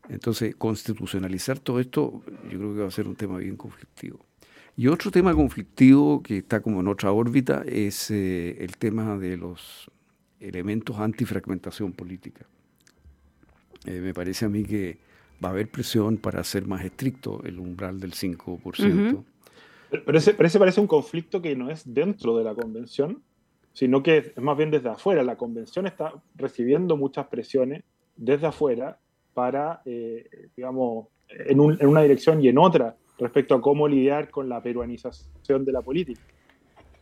Entonces, 0.10 0.56
constitucionalizar 0.56 1.60
todo 1.60 1.80
esto 1.80 2.22
yo 2.50 2.58
creo 2.58 2.74
que 2.76 2.82
va 2.82 2.88
a 2.88 2.92
ser 2.92 3.08
un 3.08 3.16
tema 3.16 3.38
bien 3.38 3.58
conflictivo. 3.58 4.20
Y 4.76 4.88
otro 4.88 5.10
tema 5.10 5.34
conflictivo 5.34 6.22
que 6.22 6.38
está 6.38 6.62
como 6.62 6.82
en 6.82 6.88
otra 6.88 7.12
órbita 7.12 7.64
es 7.66 8.12
eh, 8.12 8.64
el 8.64 8.78
tema 8.78 9.18
de 9.18 9.36
los 9.36 9.90
elementos 10.40 11.00
antifragmentación 11.00 11.94
política. 11.94 12.46
Eh, 13.86 14.00
me 14.00 14.14
parece 14.14 14.46
a 14.46 14.50
mí 14.50 14.64
que 14.64 15.00
va 15.44 15.50
a 15.50 15.52
haber 15.52 15.70
presión 15.70 16.18
para 16.18 16.42
hacer 16.42 16.68
más 16.68 16.86
estricto 16.86 17.42
el 17.44 17.60
umbral 17.60 18.00
del 18.00 18.14
5%. 18.14 19.24
pero, 20.06 20.18
ese, 20.18 20.34
pero 20.36 20.48
ese 20.48 20.60
parece 20.60 20.80
un 20.80 20.88
conflicto 20.88 21.42
que 21.42 21.56
no 21.56 21.72
es 21.72 21.82
dentro 21.92 22.38
de 22.38 22.44
la 22.44 22.54
convención, 22.54 23.24
sino 23.78 24.02
que 24.02 24.18
es 24.18 24.38
más 24.38 24.58
bien 24.58 24.72
desde 24.72 24.90
afuera. 24.90 25.22
La 25.22 25.36
convención 25.36 25.86
está 25.86 26.12
recibiendo 26.34 26.98
muchas 26.98 27.28
presiones 27.28 27.84
desde 28.16 28.48
afuera 28.48 28.98
para, 29.36 29.84
eh, 29.86 30.28
digamos, 30.56 31.10
en, 31.30 31.60
una 31.60 32.02
dirección 32.02 32.44
y 32.44 32.48
en 32.48 32.58
otra 32.58 32.96
respecto 33.20 33.54
a 33.54 33.62
cómo 33.62 33.88
lidiar 33.88 34.32
con 34.32 34.50
la 34.50 34.64
peruanización 34.64 35.64
de 35.64 35.72
la 35.72 35.84
política. 35.84 36.20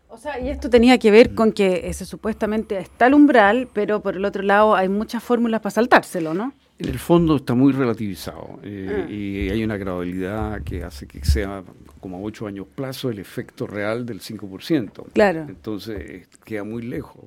O 0.09 0.17
sea, 0.17 0.37
y 0.37 0.49
esto 0.49 0.69
tenía 0.69 0.97
que 0.97 1.11
ver 1.11 1.33
con 1.33 1.53
que 1.53 1.87
ese 1.87 2.03
supuestamente 2.05 2.77
está 2.77 3.07
el 3.07 3.13
umbral, 3.13 3.69
pero 3.71 4.01
por 4.01 4.17
el 4.17 4.25
otro 4.25 4.43
lado 4.43 4.75
hay 4.75 4.89
muchas 4.89 5.23
fórmulas 5.23 5.61
para 5.61 5.71
saltárselo, 5.71 6.33
¿no? 6.33 6.51
En 6.77 6.89
el 6.89 6.99
fondo 6.99 7.37
está 7.37 7.53
muy 7.53 7.71
relativizado 7.71 8.59
eh, 8.63 9.05
ah. 9.05 9.09
y 9.09 9.49
hay 9.49 9.63
una 9.63 9.77
gradualidad 9.77 10.61
que 10.63 10.83
hace 10.83 11.07
que 11.07 11.23
sea 11.23 11.63
como 12.01 12.17
a 12.17 12.19
ocho 12.19 12.47
años 12.47 12.67
plazo 12.67 13.09
el 13.09 13.19
efecto 13.19 13.65
real 13.65 14.05
del 14.05 14.19
5%. 14.19 15.13
Claro. 15.13 15.45
Entonces 15.47 16.27
queda 16.43 16.63
muy 16.65 16.81
lejos. 16.81 17.25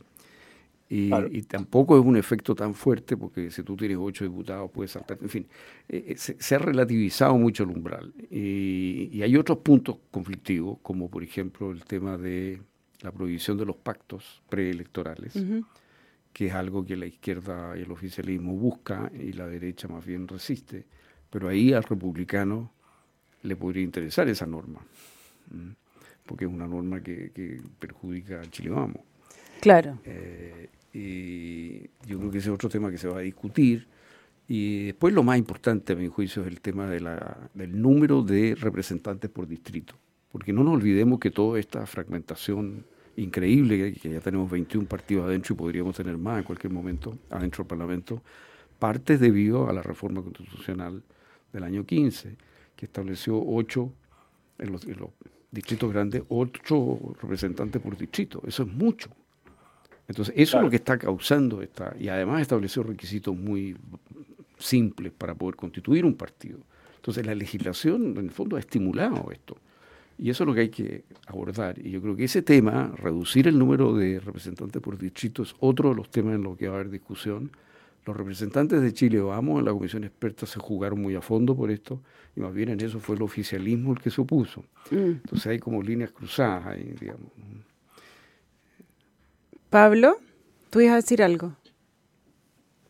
Y, 0.91 1.43
tampoco 1.43 1.99
es 1.99 2.05
un 2.05 2.17
efecto 2.17 2.55
tan 2.55 2.73
fuerte 2.75 3.15
porque 3.17 3.51
si 3.51 3.63
tú 3.63 3.77
tienes 3.77 3.99
ocho 4.01 4.25
diputados 4.25 4.71
puedes 4.71 4.93
saltar. 4.93 5.19
En 5.21 5.29
fin, 5.29 5.47
eh, 5.87 6.05
eh, 6.09 6.17
se, 6.17 6.55
ha 6.55 6.59
relativizado 6.59 7.37
mucho 7.37 7.65
el 7.65 7.71
umbral. 7.71 8.13
Y, 8.31 9.21
hay 9.23 9.37
otros 9.37 9.59
puntos 9.59 9.97
conflictivos, 10.11 10.79
como 10.83 11.11
por 11.11 11.23
ejemplo 11.23 11.73
el 11.73 11.85
tema 11.85 12.17
de 12.17 12.61
la 13.03 13.13
prohibición 13.13 13.59
de 13.59 13.67
los 13.67 13.77
pactos 13.77 14.43
preelectorales 14.49 15.35
que 16.33 16.47
es 16.47 16.55
algo 16.55 16.85
que 16.85 16.97
la 16.97 17.07
izquierda 17.07 17.77
y 17.77 17.83
el 17.83 17.91
oficialismo 17.91 18.55
busca 18.55 19.11
y 19.13 19.33
la 19.33 19.47
derecha 19.47 19.89
más 19.89 20.05
bien 20.05 20.29
resiste. 20.29 20.85
Pero 21.31 21.49
ahí 21.49 21.73
al 21.73 21.83
republicano 21.83 22.73
le 23.43 23.57
podría 23.57 23.83
interesar 23.83 24.29
esa 24.29 24.47
norma, 24.47 24.81
porque 26.27 26.45
es 26.45 26.51
una 26.51 26.67
norma 26.67 27.01
que, 27.03 27.61
perjudica 27.79 28.41
a 28.41 28.51
Chile 28.51 28.71
Vamos. 28.71 29.03
Claro. 29.61 29.99
Eh, 30.05 30.69
y 30.93 31.81
yo 32.07 32.19
creo 32.19 32.31
que 32.31 32.39
ese 32.39 32.49
es 32.49 32.55
otro 32.55 32.69
tema 32.69 32.91
que 32.91 32.99
se 32.99 33.09
va 33.09 33.19
a 33.19 33.23
discutir. 33.23 33.87
Y 34.47 34.87
después 34.87 35.13
lo 35.13 35.23
más 35.23 35.39
importante, 35.39 35.93
a 35.93 35.97
mi 35.97 36.09
juicio, 36.09 36.43
es 36.43 36.49
el 36.49 36.61
tema 36.61 36.89
de 36.89 37.01
la, 37.01 37.51
del 37.53 37.81
número 37.81 38.23
de 38.23 38.55
representantes 38.55 39.31
por 39.31 39.47
distrito. 39.47 39.95
Porque 40.33 40.53
no 40.53 40.65
nos 40.65 40.75
olvidemos 40.75 41.19
que 41.19 41.31
toda 41.31 41.61
esta 41.61 41.87
fragmentación 41.87 42.87
increíble, 43.19 43.95
que 43.95 44.11
ya 44.11 44.21
tenemos 44.21 44.51
21 44.51 44.87
partidos 44.87 45.27
adentro 45.27 45.55
y 45.55 45.59
podríamos 45.59 45.97
tener 45.97 46.17
más 46.17 46.39
en 46.39 46.45
cualquier 46.45 46.73
momento 46.73 47.19
adentro 47.31 47.65
del 47.65 47.69
Parlamento, 47.69 48.23
parte 48.79 49.19
debido 49.19 49.69
a 49.69 49.73
la 49.73 49.83
reforma 49.83 50.23
constitucional 50.23 51.03
del 51.53 51.65
año 51.65 51.85
15, 51.85 52.37
que 52.77 52.87
estableció 52.87 53.43
ocho, 53.45 53.93
en 54.59 54.73
los, 54.73 54.87
distritos 55.51 55.93
grandes, 55.93 56.23
ocho 56.29 57.15
representantes 57.21 57.81
por 57.81 57.97
distrito. 57.97 58.43
Eso 58.47 58.63
es 58.63 58.69
mucho. 58.69 59.11
Entonces, 60.07 60.35
eso 60.37 60.59
es 60.59 60.63
lo 60.63 60.71
que 60.71 60.77
está 60.77 60.97
causando 60.97 61.61
esta, 61.61 61.95
y 61.99 62.09
además 62.09 62.41
estableció 62.41 62.83
requisitos 62.83 63.37
muy 63.37 63.77
simples 64.59 65.13
para 65.13 65.35
poder 65.35 65.57
constituir 65.57 66.05
un 66.05 66.15
partido. 66.15 66.59
Entonces, 66.97 67.27
la 67.27 67.35
legislación, 67.35 68.17
en 68.17 68.25
el 68.25 68.31
fondo, 68.31 68.57
ha 68.57 68.61
estimulado 68.61 69.31
esto. 69.33 69.57
Y 70.19 70.31
eso 70.31 70.43
es 70.43 70.49
lo 70.49 70.55
que 70.55 70.61
hay 70.63 70.69
que 70.69 71.05
abordar. 71.27 71.79
Y 71.79 71.91
yo 71.91 72.03
creo 72.03 72.17
que 72.17 72.25
ese 72.25 72.43
tema, 72.43 72.93
reducir 72.97 73.47
el 73.47 73.57
número 73.57 73.95
de 73.95 74.19
representantes 74.19 74.83
por 74.83 74.99
distrito, 74.99 75.45
es 75.45 75.55
otro 75.61 75.91
de 75.91 75.95
los 75.95 76.11
temas 76.11 76.35
en 76.35 76.43
los 76.43 76.59
que 76.59 76.67
va 76.67 76.75
a 76.75 76.81
haber 76.81 76.91
discusión. 76.91 77.53
Los 78.05 78.17
representantes 78.17 78.81
de 78.83 78.93
Chile 78.93 79.21
Vamos 79.21 79.61
en 79.61 79.67
la 79.67 79.73
comisión 79.73 80.03
experta 80.03 80.47
se 80.47 80.59
jugaron 80.59 81.01
muy 81.01 81.15
a 81.15 81.21
fondo 81.21 81.55
por 81.55 81.71
esto, 81.71 82.01
y 82.35 82.41
más 82.41 82.53
bien 82.53 82.71
en 82.71 82.81
eso 82.81 82.99
fue 82.99 83.15
el 83.15 83.23
oficialismo 83.23 83.93
el 83.93 84.01
que 84.01 84.11
se 84.11 84.21
opuso. 84.21 84.65
Mm. 84.91 84.97
Entonces 84.97 85.47
hay 85.47 85.59
como 85.59 85.83
líneas 85.83 86.11
cruzadas 86.11 86.67
ahí, 86.67 86.95
digamos. 86.99 87.31
Pablo, 89.71 90.17
¿tú 90.71 90.81
ibas 90.81 90.95
a 90.95 90.97
decir 90.97 91.23
algo? 91.23 91.53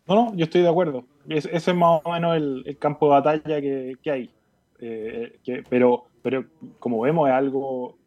No, 0.07 0.15
no, 0.15 0.35
yo 0.35 0.45
estoy 0.45 0.61
de 0.61 0.69
acuerdo. 0.69 1.05
ese 1.27 1.49
es 1.53 1.75
más 1.75 2.01
o 2.03 2.11
menos 2.11 2.35
el, 2.35 2.77
campo 2.79 3.05
de 3.05 3.11
batalla 3.11 3.61
que, 3.61 3.97
hay. 4.09 4.31
Eh, 4.79 5.37
que, 5.43 5.63
pero 5.69 6.05
pero 6.21 6.45
como 6.79 7.01
vemos 7.01 7.29
es 7.29 7.35
algo 7.35 7.97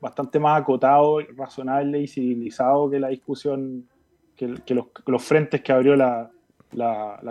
bastante 0.00 0.38
más 0.38 0.60
acotado, 0.60 1.20
razonable 1.36 2.00
y 2.00 2.06
civilizado 2.06 2.90
que 2.90 3.00
la 3.00 3.08
discusión, 3.08 3.88
que, 4.36 4.74
los, 5.06 5.22
frentes 5.22 5.62
que 5.62 5.72
abrió 5.72 5.96
la, 5.96 6.30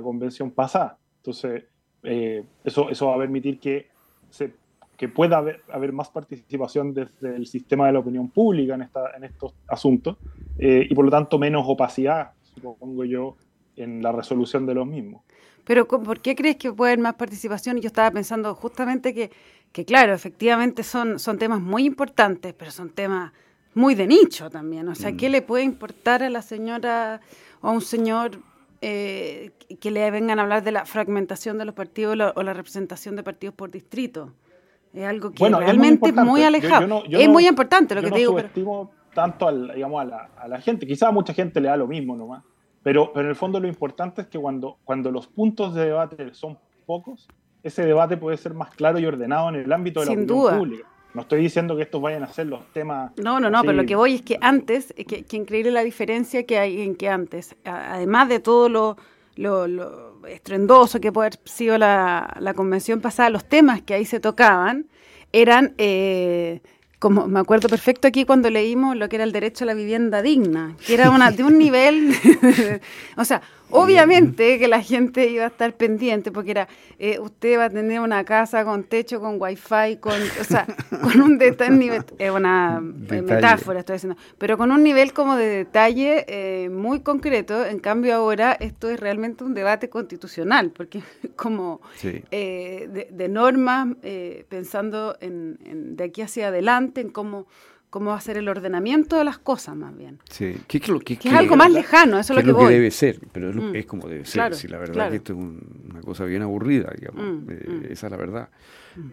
convención 0.01 0.51
pasada. 0.51 0.97
Entonces, 1.17 1.65
eh, 2.03 2.43
eso, 2.63 2.89
eso 2.89 3.07
va 3.07 3.15
a 3.15 3.19
permitir 3.19 3.59
que 3.59 3.87
se 4.29 4.53
que 4.97 5.09
pueda 5.09 5.37
haber, 5.37 5.61
haber, 5.71 5.91
más 5.91 6.09
participación 6.09 6.93
desde 6.93 7.35
el 7.35 7.47
sistema 7.47 7.87
de 7.87 7.93
la 7.93 7.99
opinión 7.99 8.29
pública 8.29 8.75
en, 8.75 8.83
esta, 8.83 9.15
en 9.17 9.23
estos 9.23 9.53
asuntos 9.67 10.17
eh, 10.57 10.85
y 10.89 10.93
por 10.93 11.05
lo 11.05 11.11
tanto 11.11 11.39
menos 11.39 11.63
opacidad, 11.67 12.31
supongo 12.43 13.03
yo, 13.03 13.35
en 13.75 14.03
la 14.03 14.11
resolución 14.11 14.65
de 14.65 14.75
los 14.75 14.85
mismos. 14.85 15.23
Pero 15.65 15.87
¿por 15.87 16.19
qué 16.19 16.35
crees 16.35 16.57
que 16.57 16.71
puede 16.71 16.91
haber 16.91 17.03
más 17.03 17.15
participación? 17.15 17.81
Yo 17.81 17.87
estaba 17.87 18.11
pensando 18.11 18.53
justamente 18.53 19.13
que, 19.13 19.31
que 19.73 19.85
claro, 19.85 20.13
efectivamente 20.13 20.83
son, 20.83 21.19
son 21.19 21.37
temas 21.39 21.59
muy 21.59 21.85
importantes, 21.85 22.53
pero 22.53 22.71
son 22.71 22.91
temas 22.91 23.33
muy 23.73 23.95
de 23.95 24.05
nicho 24.05 24.49
también. 24.51 24.87
O 24.87 24.95
sea, 24.95 25.13
¿qué 25.13 25.27
mm. 25.27 25.31
le 25.31 25.41
puede 25.41 25.63
importar 25.63 26.21
a 26.21 26.29
la 26.29 26.43
señora 26.43 27.19
o 27.59 27.69
a 27.69 27.71
un 27.71 27.81
señor 27.81 28.37
eh, 28.81 29.51
que 29.81 29.89
le 29.89 30.09
vengan 30.11 30.37
a 30.37 30.43
hablar 30.43 30.63
de 30.63 30.71
la 30.71 30.85
fragmentación 30.85 31.57
de 31.57 31.65
los 31.65 31.73
partidos 31.73 32.15
o 32.35 32.43
la 32.43 32.53
representación 32.53 33.15
de 33.15 33.23
partidos 33.23 33.55
por 33.55 33.71
distrito? 33.71 34.31
Es 34.93 35.05
algo 35.05 35.31
que 35.31 35.49
realmente 35.49 36.07
es 36.07 36.15
muy, 36.15 36.43
alejado. 36.43 37.03
es 37.09 37.27
muy 37.27 37.47
importante 37.47 37.95
lo 37.95 38.03
que 38.03 38.11
te 38.11 38.19
digo. 38.19 38.35
Pero... 38.35 38.91
tanto 39.15 39.51
digamos, 39.73 40.01
a, 40.01 40.05
la, 40.05 40.29
a 40.37 40.47
la 40.47 40.61
gente. 40.61 40.85
Quizá 40.85 41.07
a 41.07 41.11
mucha 41.11 41.33
gente 41.33 41.59
le 41.59 41.69
da 41.69 41.77
lo 41.77 41.87
mismo 41.87 42.15
nomás. 42.15 42.43
Pero, 42.83 43.11
pero 43.11 43.25
en 43.25 43.29
el 43.29 43.35
fondo 43.35 43.59
lo 43.59 43.67
importante 43.67 44.21
es 44.21 44.27
que 44.27 44.37
cuando, 44.37 44.77
cuando 44.83 45.09
los 45.09 45.25
puntos 45.25 45.73
de 45.73 45.85
debate 45.85 46.31
son 46.35 46.59
pocos, 46.85 47.27
ese 47.63 47.85
debate 47.85 48.17
puede 48.17 48.37
ser 48.37 48.53
más 48.53 48.73
claro 48.75 48.99
y 48.99 49.05
ordenado 49.05 49.49
en 49.49 49.55
el 49.55 49.71
ámbito 49.71 50.01
de 50.01 50.07
la 50.07 50.11
opinión 50.11 50.57
pública. 50.57 50.87
No 51.13 51.21
estoy 51.21 51.41
diciendo 51.41 51.75
que 51.75 51.83
estos 51.83 52.01
vayan 52.01 52.23
a 52.23 52.27
ser 52.27 52.47
los 52.47 52.65
temas. 52.73 53.11
No, 53.17 53.39
no, 53.39 53.49
no, 53.49 53.61
pero 53.61 53.73
lo 53.73 53.85
que 53.85 53.95
voy 53.95 54.15
es 54.15 54.21
que 54.23 54.37
antes, 54.41 54.93
que, 55.07 55.23
que 55.23 55.37
increíble 55.37 55.71
la 55.71 55.83
diferencia 55.83 56.43
que 56.45 56.57
hay 56.57 56.81
en 56.81 56.95
que 56.95 57.07
antes, 57.07 57.55
además 57.63 58.29
de 58.29 58.39
todo 58.39 58.67
lo, 58.67 58.97
lo, 59.35 59.67
lo 59.67 60.25
estrendoso 60.27 60.99
que 60.99 61.11
puede 61.11 61.27
haber 61.27 61.39
sido 61.45 61.77
la, 61.77 62.35
la, 62.39 62.53
convención 62.55 62.99
pasada, 62.99 63.29
los 63.29 63.45
temas 63.45 63.83
que 63.83 63.93
ahí 63.93 64.05
se 64.05 64.19
tocaban 64.19 64.87
eran 65.31 65.73
eh, 65.77 66.61
como 67.03 67.27
me 67.27 67.41
acuerdo 67.41 67.67
perfecto 67.67 68.07
aquí 68.07 68.23
cuando 68.23 68.49
leímos 68.49 68.95
lo 68.95 69.09
que 69.09 69.17
era 69.17 69.25
el 69.25 69.33
derecho 69.33 69.65
a 69.65 69.67
la 69.67 69.73
vivienda 69.73 70.21
digna, 70.21 70.77
que 70.87 70.93
era 70.93 71.09
una, 71.09 71.31
de 71.31 71.43
un 71.43 71.57
nivel, 71.59 72.15
o 73.17 73.25
sea, 73.25 73.41
Obviamente 73.73 74.59
que 74.59 74.67
la 74.67 74.81
gente 74.81 75.27
iba 75.27 75.45
a 75.45 75.47
estar 75.47 75.73
pendiente 75.73 76.31
porque 76.31 76.51
era, 76.51 76.67
eh, 76.99 77.19
usted 77.19 77.57
va 77.57 77.65
a 77.65 77.69
tener 77.69 77.99
una 77.99 78.23
casa 78.23 78.63
con 78.63 78.83
techo, 78.83 79.19
con 79.19 79.41
wifi, 79.41 79.97
con, 79.99 80.13
o 80.13 80.43
sea, 80.43 80.65
con 81.01 81.21
un 81.21 81.37
detalle, 81.37 82.01
es 82.19 82.31
una 82.31 82.79
metáfora 82.81 83.79
estoy 83.79 83.95
diciendo, 83.95 84.17
pero 84.37 84.57
con 84.57 84.71
un 84.71 84.83
nivel 84.83 85.13
como 85.13 85.35
de 85.35 85.47
detalle 85.47 86.25
eh, 86.27 86.69
muy 86.69 87.01
concreto. 87.01 87.65
En 87.65 87.79
cambio 87.79 88.15
ahora 88.15 88.53
esto 88.53 88.89
es 88.89 88.99
realmente 88.99 89.43
un 89.43 89.53
debate 89.53 89.89
constitucional 89.89 90.71
porque 90.71 91.01
como 91.35 91.81
eh, 92.31 93.07
de, 93.09 93.27
normas, 93.29 93.87
pensando 94.49 95.17
en, 95.19 95.95
de 95.95 96.03
aquí 96.03 96.21
hacia 96.21 96.49
adelante, 96.49 97.01
en 97.01 97.09
cómo 97.09 97.47
cómo 97.93 98.09
va 98.09 98.17
a 98.17 98.21
ser 98.21 98.37
el 98.37 98.49
ordenamiento 98.49 99.19
de 99.19 99.23
las 99.23 99.37
cosas 99.37 99.75
más 99.75 99.95
bien. 99.95 100.17
Sí, 100.27 100.55
que, 100.67 100.77
es 100.79 101.31
algo 101.31 101.55
más 101.55 101.71
lejano, 101.71 102.17
eso 102.17 102.33
es 102.33 102.37
lo 102.37 102.43
que, 102.43 102.51
voy. 102.51 102.69
que 102.69 102.73
debe 102.73 102.89
ser, 102.89 103.19
pero 103.31 103.51
es, 103.51 103.55
mm. 103.55 103.87
como 103.87 104.07
debe 104.07 104.25
ser. 104.25 104.55
si 104.55 104.67
la 104.67 104.79
verdad 104.79 105.05
es 105.05 105.09
que 105.11 105.17
esto 105.17 105.33
es 105.33 105.39
una 105.39 106.01
cosa 106.01 106.25
bien 106.25 106.41
aburrida, 106.41 106.91
digamos, 106.97 107.23
mm, 107.23 107.51
eh, 107.51 107.65
mm. 107.67 107.91
esa 107.91 108.07
es 108.07 108.11
la 108.11 108.17
verdad. 108.17 108.49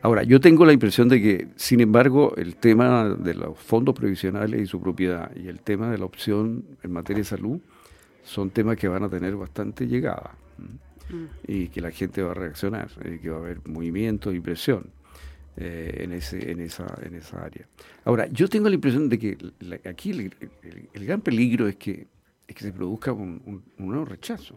Ahora, 0.01 0.23
yo 0.23 0.40
tengo 0.40 0.64
la 0.64 0.73
impresión 0.73 1.11
de 1.11 1.21
que, 1.21 1.49
sin 1.57 1.83
embargo, 1.83 2.35
el 2.38 2.57
tema 2.57 3.05
de 3.11 3.35
los 3.35 3.59
fondos 3.59 3.95
previsionales 3.95 4.59
y 4.62 4.66
su 4.66 4.81
propiedad 4.81 5.31
y 5.37 5.49
el 5.49 5.61
tema 5.61 5.90
de 5.90 5.99
la 5.99 6.07
opción 6.07 6.64
en 6.83 6.90
materia 6.90 7.21
de 7.21 7.25
salud 7.29 7.61
son 8.23 8.49
temas 8.49 8.79
que 8.79 8.88
van 8.88 9.03
a 9.03 9.11
tener 9.11 9.37
bastante 9.37 9.88
llegada 9.88 10.31
y 11.47 11.69
que 11.69 11.83
la 11.83 11.90
gente 11.90 12.23
va 12.23 12.31
a 12.31 12.35
reaccionar, 12.35 12.88
y 13.05 13.19
que 13.19 13.29
va 13.29 13.37
a 13.37 13.40
haber 13.40 13.61
movimiento 13.69 14.33
y 14.33 14.40
presión. 14.40 14.87
Eh, 15.62 16.05
en, 16.05 16.12
ese, 16.14 16.51
en, 16.51 16.61
esa, 16.61 16.87
en 17.03 17.16
esa 17.16 17.44
área. 17.44 17.66
Ahora, 18.07 18.27
yo 18.29 18.49
tengo 18.49 18.70
la 18.70 18.77
impresión 18.77 19.11
de 19.11 19.18
que 19.18 19.37
aquí 19.87 20.11
el, 20.11 21.05
gran 21.05 21.20
peligro 21.20 21.68
es 21.68 21.77
que, 21.77 22.07
es 22.49 22.57
que 22.57 22.64
se 22.64 22.73
produzca 22.73 23.12
un, 23.12 23.62
un, 23.77 23.87
nuevo 23.87 24.07
rechazo. 24.07 24.55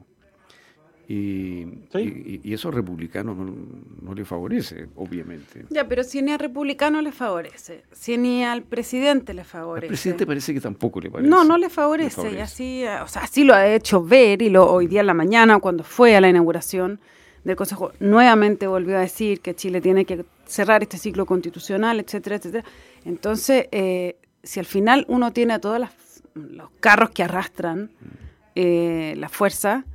Y, 1.05 1.65
y, 1.93 2.53
eso 2.53 2.69
a 2.69 2.71
republicanos 2.71 3.35
no, 3.35 3.53
no, 4.01 4.13
le 4.13 4.23
favorece, 4.23 4.87
obviamente. 4.95 5.65
Ya, 5.69 5.85
pero 5.89 6.05
si 6.05 6.21
ni 6.21 6.31
a 6.31 6.37
republicano 6.37 7.01
le 7.01 7.11
favorece, 7.11 7.83
si 7.91 8.17
ni 8.17 8.45
al 8.45 8.63
presidente 8.63 9.33
le 9.33 9.43
favorece. 9.43 9.87
Al 9.87 9.89
presidente 9.89 10.25
parece 10.25 10.53
que 10.53 10.61
tampoco 10.61 11.01
le 11.01 11.11
parece. 11.11 11.29
No, 11.29 11.43
no 11.43 11.57
le 11.57 11.69
favorece, 11.69 12.31
y 12.31 12.37
así, 12.37 12.85
o 12.85 13.07
sea, 13.09 13.23
así 13.23 13.43
lo 13.43 13.53
ha 13.53 13.67
hecho 13.67 14.01
ver, 14.01 14.41
y 14.41 14.49
lo, 14.49 14.71
hoy 14.71 14.87
día 14.87 15.01
en 15.01 15.07
la 15.07 15.13
mañana, 15.13 15.59
cuando 15.59 15.83
fue 15.83 16.15
a 16.15 16.21
la 16.21 16.29
inauguración 16.29 17.01
del 17.43 17.55
Consejo, 17.55 17.91
nuevamente 17.99 18.67
volvió 18.67 18.97
a 18.97 19.01
decir 19.01 19.41
que 19.41 19.55
Chile 19.55 19.81
tiene 19.81 20.05
que 20.05 20.25
cerrar 20.45 20.83
este 20.83 20.97
ciclo 20.97 21.25
constitucional, 21.25 21.99
etcétera, 21.99 22.37
etcétera. 22.37 22.63
Entonces, 23.05 23.67
eh, 23.71 24.17
si 24.43 24.59
al 24.59 24.65
final 24.65 25.05
uno 25.09 25.33
tiene 25.33 25.53
a 25.53 25.59
todos 25.59 25.79
los 26.35 26.69
carros 26.79 27.09
que 27.09 27.23
arrastran 27.23 27.91
eh, 28.55 29.15
la 29.17 29.29
fuerza, 29.29 29.85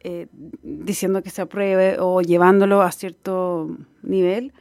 eh, 0.00 0.28
diciendo 0.62 1.22
que 1.22 1.30
se 1.30 1.42
apruebe 1.42 1.96
o 1.98 2.22
llevándolo 2.22 2.80
a 2.80 2.90
cierto 2.92 3.76
nivel. 4.02 4.52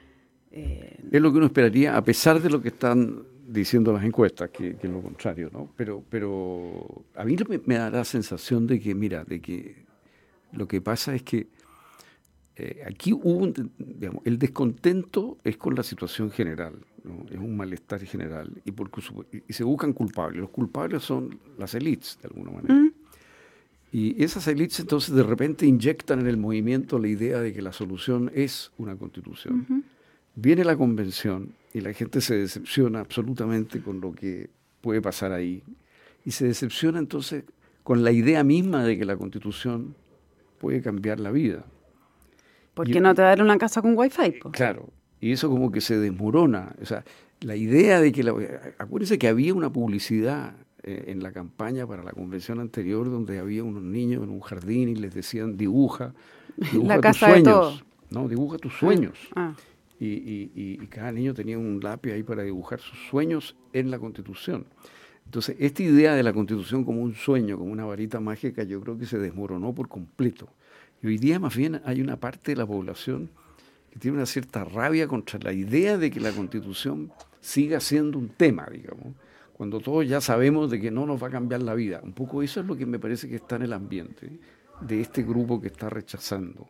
es 0.52 1.22
lo 1.22 1.32
que 1.32 1.38
uno 1.38 1.46
esperaría, 1.46 1.96
a 1.96 2.04
pesar 2.04 2.42
de 2.42 2.50
lo 2.50 2.62
que 2.62 2.70
están 2.70 3.24
diciendo 3.48 3.94
las 3.94 4.04
encuestas, 4.04 4.50
que, 4.50 4.76
es 4.82 4.90
lo 4.90 5.02
contrario, 5.02 5.50
¿no? 5.52 5.72
Pero, 5.76 6.04
pero 6.10 7.04
a 7.16 7.24
mí 7.24 7.36
me 7.66 7.76
da 7.76 7.90
la 7.90 8.04
sensación 8.04 8.68
de 8.68 8.80
que, 8.80 8.94
mira, 8.94 9.24
de 9.24 9.42
que 9.42 9.86
lo 10.52 10.68
que 10.68 10.82
pasa 10.82 11.16
es 11.16 11.24
que 11.24 11.48
eh, 12.60 12.84
aquí 12.86 13.14
hubo 13.14 13.38
un, 13.38 13.72
digamos, 13.78 14.22
el 14.26 14.38
descontento 14.38 15.38
es 15.46 15.56
con 15.56 15.76
la 15.76 15.84
situación 15.84 16.30
general, 16.30 16.74
es 17.32 17.38
un 17.38 17.56
malestar 17.56 18.02
general 18.02 18.52
y, 18.66 18.72
porque, 18.72 19.02
y 19.48 19.54
se 19.54 19.64
buscan 19.64 19.94
culpables. 19.94 20.42
Los 20.42 20.50
culpables 20.50 21.04
son 21.04 21.40
las 21.58 21.74
élites, 21.74 22.20
de 22.22 22.28
alguna 22.28 22.52
manera. 22.52 22.74
Mm. 22.76 22.92
Y 23.94 24.22
esas 24.22 24.46
élites 24.48 24.82
entonces 24.82 25.16
de 25.16 25.24
repente 25.24 25.66
inyectan 25.66 26.20
en 26.20 26.28
el 26.28 26.36
movimiento 26.36 27.00
la 27.00 27.08
idea 27.08 27.40
de 27.40 27.54
que 27.54 27.62
la 27.62 27.72
solución 27.72 28.30
es 28.36 28.72
una 28.78 28.98
constitución. 28.98 29.86
Viene 30.36 30.66
la 30.66 30.76
convención 30.76 31.54
y 31.74 31.80
la 31.80 31.94
gente 31.94 32.20
se 32.20 32.36
decepciona 32.36 33.00
absolutamente 33.00 33.82
con 33.82 34.02
lo 34.02 34.12
que 34.12 34.50
puede 34.82 35.02
pasar 35.02 35.32
ahí. 35.32 35.64
Y 36.26 36.32
se 36.32 36.46
decepciona 36.46 37.00
entonces 37.00 37.46
con 37.84 38.04
la 38.04 38.12
idea 38.12 38.44
misma 38.44 38.84
de 38.84 38.98
que 38.98 39.06
la 39.06 39.16
constitución 39.16 39.96
puede 40.60 40.82
cambiar 40.82 41.20
la 41.20 41.32
vida. 41.32 41.66
¿Por 42.80 42.90
qué 42.90 43.02
no 43.02 43.14
te 43.14 43.22
dar 43.22 43.42
una 43.42 43.58
casa 43.58 43.82
con 43.82 43.98
wifi? 43.98 44.40
Claro, 44.54 44.88
y 45.20 45.34
eso 45.34 45.50
como 45.50 45.70
que 45.70 45.82
se 45.82 45.98
desmorona. 46.00 46.74
O 46.82 46.86
sea, 46.86 47.04
la 47.42 47.58
idea 47.58 48.00
de 48.00 48.14
que... 48.14 48.24
La, 48.24 48.32
acuérdense 48.78 49.20
que 49.20 49.28
había 49.28 49.54
una 49.54 49.70
publicidad 49.70 50.54
eh, 50.84 51.04
en 51.08 51.22
la 51.22 51.34
campaña 51.34 51.86
para 51.86 52.04
la 52.04 52.14
convención 52.14 52.62
anterior 52.62 53.12
donde 53.12 53.38
había 53.38 53.66
unos 53.66 53.84
niños 53.84 54.24
en 54.24 54.30
un 54.30 54.40
jardín 54.40 54.88
y 54.88 54.96
les 54.96 55.14
decían 55.14 55.58
dibuja, 55.58 56.14
dibuja 56.72 56.96
la 56.96 57.02
tus 57.02 57.18
sueños. 57.18 57.84
No, 58.12 58.30
dibuja 58.30 58.58
tus 58.58 58.74
ah, 58.76 58.80
sueños. 58.80 59.18
Ah. 59.36 59.54
Y, 60.00 60.06
y, 60.06 60.52
y, 60.56 60.88
cada 60.88 61.12
niño 61.12 61.34
tenía 61.34 61.60
un 61.60 61.82
lápiz 61.84 62.14
ahí 62.14 62.24
para 62.24 62.44
dibujar 62.44 62.80
sus 62.80 62.98
sueños 63.10 63.58
en 63.74 63.92
la 63.92 64.00
constitución. 64.00 64.68
Entonces, 65.26 65.58
esta 65.60 65.84
idea 65.84 66.16
de 66.16 66.24
la 66.24 66.32
constitución 66.32 66.86
como 66.86 67.02
un 67.02 67.14
sueño, 67.14 67.58
como 67.58 67.74
una 67.74 67.84
varita 67.84 68.22
mágica, 68.22 68.64
yo 68.64 68.80
creo 68.80 68.98
que 68.98 69.06
se 69.06 69.18
desmoronó 69.18 69.76
por 69.76 69.90
completo. 69.90 70.48
Y 71.02 71.08
hoy 71.08 71.18
día 71.18 71.40
más 71.40 71.56
bien 71.56 71.82
hay 71.86 72.02
una 72.02 72.18
parte 72.18 72.52
de 72.52 72.58
la 72.58 72.66
población 72.66 73.30
que 73.92 74.00
tiene 74.00 74.18
una 74.18 74.26
cierta 74.26 74.64
rabia 74.64 75.08
contra 75.08 75.40
la 75.40 75.54
idea 75.54 75.98
de 75.98 76.12
que 76.12 76.20
la 76.20 76.32
constitución 76.32 77.12
siga 77.40 77.80
siendo 77.80 78.18
un 78.18 78.30
tema, 78.30 78.68
digamos, 78.72 79.16
cuando 79.54 79.80
todos 79.80 80.08
ya 80.08 80.22
sabemos 80.22 80.70
de 80.70 80.80
que 80.80 80.92
no 80.92 81.06
nos 81.06 81.22
va 81.22 81.28
a 81.28 81.32
cambiar 81.32 81.62
la 81.62 81.74
vida. 81.74 82.02
Un 82.04 82.14
poco 82.14 82.42
eso 82.42 82.60
es 82.60 82.66
lo 82.66 82.78
que 82.78 82.86
me 82.86 83.00
parece 83.00 83.28
que 83.28 83.36
está 83.36 83.56
en 83.56 83.64
el 83.64 83.74
ambiente 83.74 84.40
de 84.82 85.02
este 85.02 85.24
grupo 85.24 85.60
que 85.60 85.68
está 85.68 85.90
rechazando. 85.90 86.68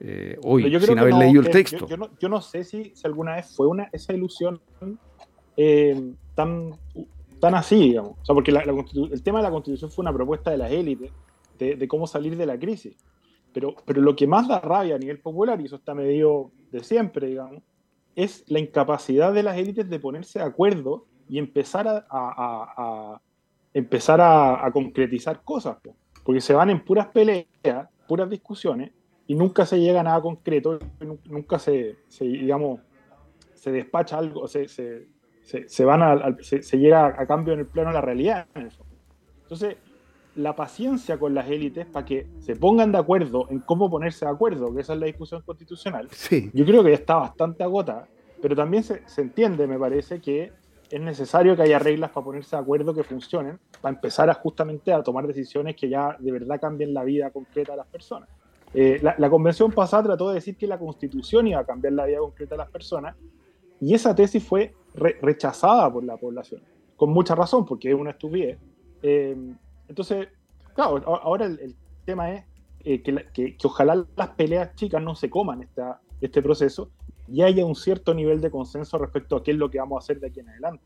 Eh, 0.00 0.38
hoy, 0.42 0.62
sin 0.80 0.98
haber 0.98 1.14
leído 1.14 1.42
el 1.42 1.50
texto. 1.50 1.86
Yo, 2.18 2.28
no, 2.28 2.40
sé 2.40 2.64
si, 2.64 2.92
alguna 3.04 3.36
vez 3.36 3.54
fue 3.54 3.66
una, 3.66 3.88
esa 3.92 4.12
ilusión 4.12 4.60
eh, 5.56 6.12
tan, 6.34 6.74
tan 7.40 7.54
así, 7.54 7.76
digamos. 7.76 8.12
O 8.22 8.24
sea, 8.24 8.34
porque 8.34 8.50
el 8.50 9.22
tema 9.22 9.38
de 9.38 9.44
la 9.44 9.50
constitución 9.50 9.90
fue 9.90 10.02
una 10.02 10.12
propuesta 10.12 10.50
de 10.50 10.58
las 10.58 10.72
élites 10.72 11.10
de 11.58 11.86
cómo 11.86 12.06
salir 12.06 12.36
de 12.36 12.46
la 12.46 12.58
crisis. 12.58 12.96
Pero, 13.52 13.74
pero 13.84 14.00
lo 14.00 14.16
que 14.16 14.26
más 14.26 14.48
da 14.48 14.60
rabia 14.60 14.96
a 14.96 14.98
nivel 14.98 15.20
popular, 15.20 15.60
y 15.60 15.66
eso 15.66 15.76
está 15.76 15.94
medio 15.94 16.50
de 16.70 16.82
siempre, 16.82 17.28
digamos, 17.28 17.62
es 18.16 18.44
la 18.48 18.58
incapacidad 18.58 19.32
de 19.32 19.42
las 19.42 19.56
élites 19.56 19.88
de 19.88 19.98
ponerse 19.98 20.38
de 20.38 20.44
acuerdo 20.44 21.06
y 21.28 21.38
empezar 21.38 22.06
a, 22.08 23.20
empezar 23.72 24.20
a, 24.20 24.70
concretizar 24.72 25.42
cosas, 25.42 25.78
porque 26.24 26.40
se 26.40 26.54
van 26.54 26.70
en 26.70 26.84
puras 26.84 27.08
peleas, 27.08 27.46
puras 28.06 28.28
discusiones, 28.28 28.92
y 29.26 29.34
nunca 29.34 29.64
se 29.64 29.80
llega 29.80 30.00
a 30.00 30.02
nada 30.02 30.20
concreto, 30.20 30.78
nunca 31.24 31.58
se, 31.58 31.96
digamos, 32.20 32.80
se 33.54 33.72
despacha 33.72 34.18
algo, 34.18 34.46
se, 34.46 34.68
se, 34.68 35.08
se, 35.42 35.84
van 35.84 36.02
a, 36.02 36.36
se, 36.40 36.78
llega 36.78 37.06
a 37.06 37.26
cambio 37.26 37.54
en 37.54 37.60
el 37.60 37.66
plano 37.66 37.90
de 37.90 37.94
la 37.94 38.00
realidad. 38.00 38.46
Entonces, 38.54 39.76
la 40.36 40.56
paciencia 40.56 41.18
con 41.18 41.34
las 41.34 41.48
élites 41.48 41.86
para 41.86 42.06
que 42.06 42.26
se 42.40 42.56
pongan 42.56 42.92
de 42.92 42.98
acuerdo 42.98 43.46
en 43.50 43.60
cómo 43.60 43.90
ponerse 43.90 44.24
de 44.24 44.30
acuerdo, 44.30 44.74
que 44.74 44.80
esa 44.80 44.94
es 44.94 45.00
la 45.00 45.06
discusión 45.06 45.42
constitucional, 45.42 46.08
yo 46.52 46.64
creo 46.64 46.82
que 46.82 46.90
ya 46.90 46.96
está 46.96 47.16
bastante 47.16 47.62
agotada. 47.62 48.08
pero 48.40 48.56
también 48.56 48.82
se, 48.82 49.06
se 49.06 49.22
entiende, 49.22 49.66
me 49.66 49.78
parece, 49.78 50.20
que 50.20 50.52
es 50.92 51.00
necesario 51.00 51.56
que 51.56 51.62
haya 51.62 51.78
reglas 51.78 52.10
para 52.10 52.24
ponerse 52.24 52.54
de 52.54 52.60
acuerdo 52.60 52.92
que 52.92 53.02
funcionen, 53.02 53.58
para 53.80 53.94
empezar 53.94 54.28
a 54.28 54.34
justamente 54.34 54.92
a 54.92 55.02
tomar 55.02 55.26
decisiones 55.26 55.74
que 55.74 55.88
ya 55.88 56.16
de 56.18 56.30
verdad 56.30 56.60
cambien 56.60 56.92
la 56.92 57.02
vida 57.02 57.30
concreta 57.30 57.72
de 57.72 57.78
las 57.78 57.86
personas. 57.86 58.28
Eh, 58.74 59.00
la, 59.02 59.30
convención 59.30 59.70
pasada 59.70 60.02
trató 60.02 60.28
de 60.28 60.36
decir 60.36 60.56
que 60.56 60.66
la 60.66 60.78
constitución 60.78 61.46
iba 61.46 61.60
a 61.60 61.64
cambiar 61.64 61.92
la 61.92 62.06
vida 62.06 62.18
concreta 62.18 62.54
de 62.54 62.58
las 62.58 62.70
personas 62.70 63.16
y 63.80 63.94
esa 63.94 64.14
tesis 64.14 64.42
fue 64.42 64.74
rechazada 64.94 65.92
por 65.92 66.04
la 66.04 66.16
población, 66.16 66.62
con 66.96 67.10
mucha 67.10 67.34
razón, 67.34 67.64
porque 67.66 67.90
es 67.90 67.94
una 67.94 68.10
estupidez. 68.10 68.58
Eh, 69.02 69.36
entonces, 69.92 70.28
claro, 70.74 71.02
ahora 71.06 71.44
el, 71.44 71.76
tema 72.06 72.32
es 72.32 72.44
eh, 72.82 73.02
que, 73.02 73.26
que, 73.34 73.56
ojalá 73.62 74.06
las 74.16 74.28
peleas 74.30 74.74
chicas 74.74 75.02
no 75.02 75.14
se 75.14 75.28
coman 75.28 75.62
esta, 75.62 76.00
este 76.22 76.40
proceso 76.40 76.88
y 77.28 77.42
haya 77.42 77.66
un 77.66 77.76
cierto 77.76 78.14
nivel 78.14 78.40
de 78.40 78.50
consenso 78.50 78.96
respecto 78.96 79.36
a 79.36 79.42
qué 79.42 79.50
es 79.50 79.58
lo 79.58 79.70
que 79.70 79.78
vamos 79.78 79.96
a 79.96 80.02
hacer 80.02 80.18
de 80.18 80.28
aquí 80.28 80.40
en 80.40 80.48
adelante. 80.48 80.82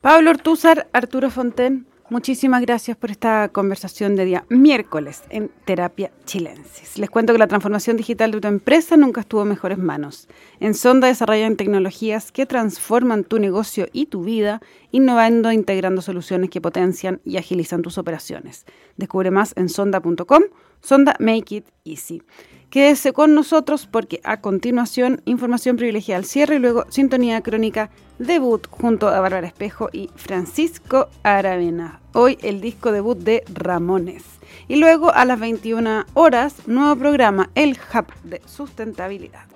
Pablo 0.00 0.30
Ortúzar, 0.30 0.88
Arturo 0.92 1.30
Fonten, 1.30 1.86
Muchísimas 2.10 2.60
gracias 2.62 2.96
por 2.96 3.12
esta 3.12 3.50
conversación 3.50 4.16
de 4.16 4.24
día 4.24 4.44
miércoles 4.48 5.22
en 5.30 5.48
Terapia 5.64 6.10
Chilensis. 6.24 6.98
Les 6.98 7.08
cuento 7.08 7.32
que 7.32 7.38
la 7.38 7.46
transformación 7.46 7.96
digital 7.96 8.32
de 8.32 8.40
tu 8.40 8.48
empresa 8.48 8.96
nunca 8.96 9.20
estuvo 9.20 9.42
en 9.42 9.50
mejores 9.50 9.78
manos. 9.78 10.26
En 10.58 10.74
Sonda 10.74 11.06
desarrollan 11.06 11.54
tecnologías 11.54 12.32
que 12.32 12.46
transforman 12.46 13.22
tu 13.22 13.38
negocio 13.38 13.86
y 13.92 14.06
tu 14.06 14.24
vida, 14.24 14.60
innovando 14.90 15.50
e 15.50 15.54
integrando 15.54 16.02
soluciones 16.02 16.50
que 16.50 16.60
potencian 16.60 17.20
y 17.24 17.36
agilizan 17.36 17.82
tus 17.82 17.96
operaciones. 17.96 18.66
Descubre 18.96 19.30
más 19.30 19.52
en 19.56 19.68
sonda.com. 19.68 20.42
Sonda 20.82 21.16
Make 21.18 21.56
It 21.56 21.66
Easy. 21.84 22.22
Quédese 22.70 23.12
con 23.12 23.34
nosotros 23.34 23.86
porque 23.86 24.20
a 24.22 24.40
continuación 24.40 25.22
información 25.24 25.76
privilegiada 25.76 26.18
al 26.18 26.24
cierre 26.24 26.56
y 26.56 26.58
luego 26.60 26.86
sintonía 26.88 27.40
crónica 27.40 27.90
debut 28.20 28.68
junto 28.70 29.08
a 29.08 29.18
Bárbara 29.18 29.46
Espejo 29.46 29.88
y 29.92 30.08
Francisco 30.14 31.08
Aravena. 31.24 32.00
Hoy 32.12 32.38
el 32.42 32.60
disco 32.60 32.92
debut 32.92 33.18
de 33.18 33.42
Ramones. 33.52 34.24
Y 34.68 34.76
luego 34.76 35.12
a 35.12 35.24
las 35.24 35.40
21 35.40 36.06
horas, 36.14 36.68
nuevo 36.68 36.94
programa, 36.96 37.50
el 37.56 37.70
Hub 37.92 38.06
de 38.22 38.40
Sustentabilidad. 38.46 39.46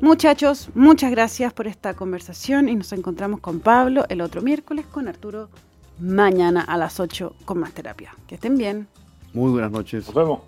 Muchachos, 0.00 0.68
muchas 0.74 1.10
gracias 1.10 1.52
por 1.52 1.66
esta 1.66 1.94
conversación 1.94 2.68
y 2.68 2.76
nos 2.76 2.92
encontramos 2.92 3.40
con 3.40 3.60
Pablo 3.60 4.04
el 4.08 4.20
otro 4.20 4.42
miércoles, 4.42 4.86
con 4.86 5.08
Arturo 5.08 5.48
mañana 5.98 6.60
a 6.60 6.76
las 6.76 7.00
8 7.00 7.34
con 7.44 7.58
más 7.58 7.72
terapia. 7.72 8.14
Que 8.26 8.36
estén 8.36 8.56
bien. 8.56 8.86
Muy 9.34 9.52
buenas 9.52 9.70
noches. 9.70 10.06
Nos 10.06 10.14
vemos. 10.14 10.40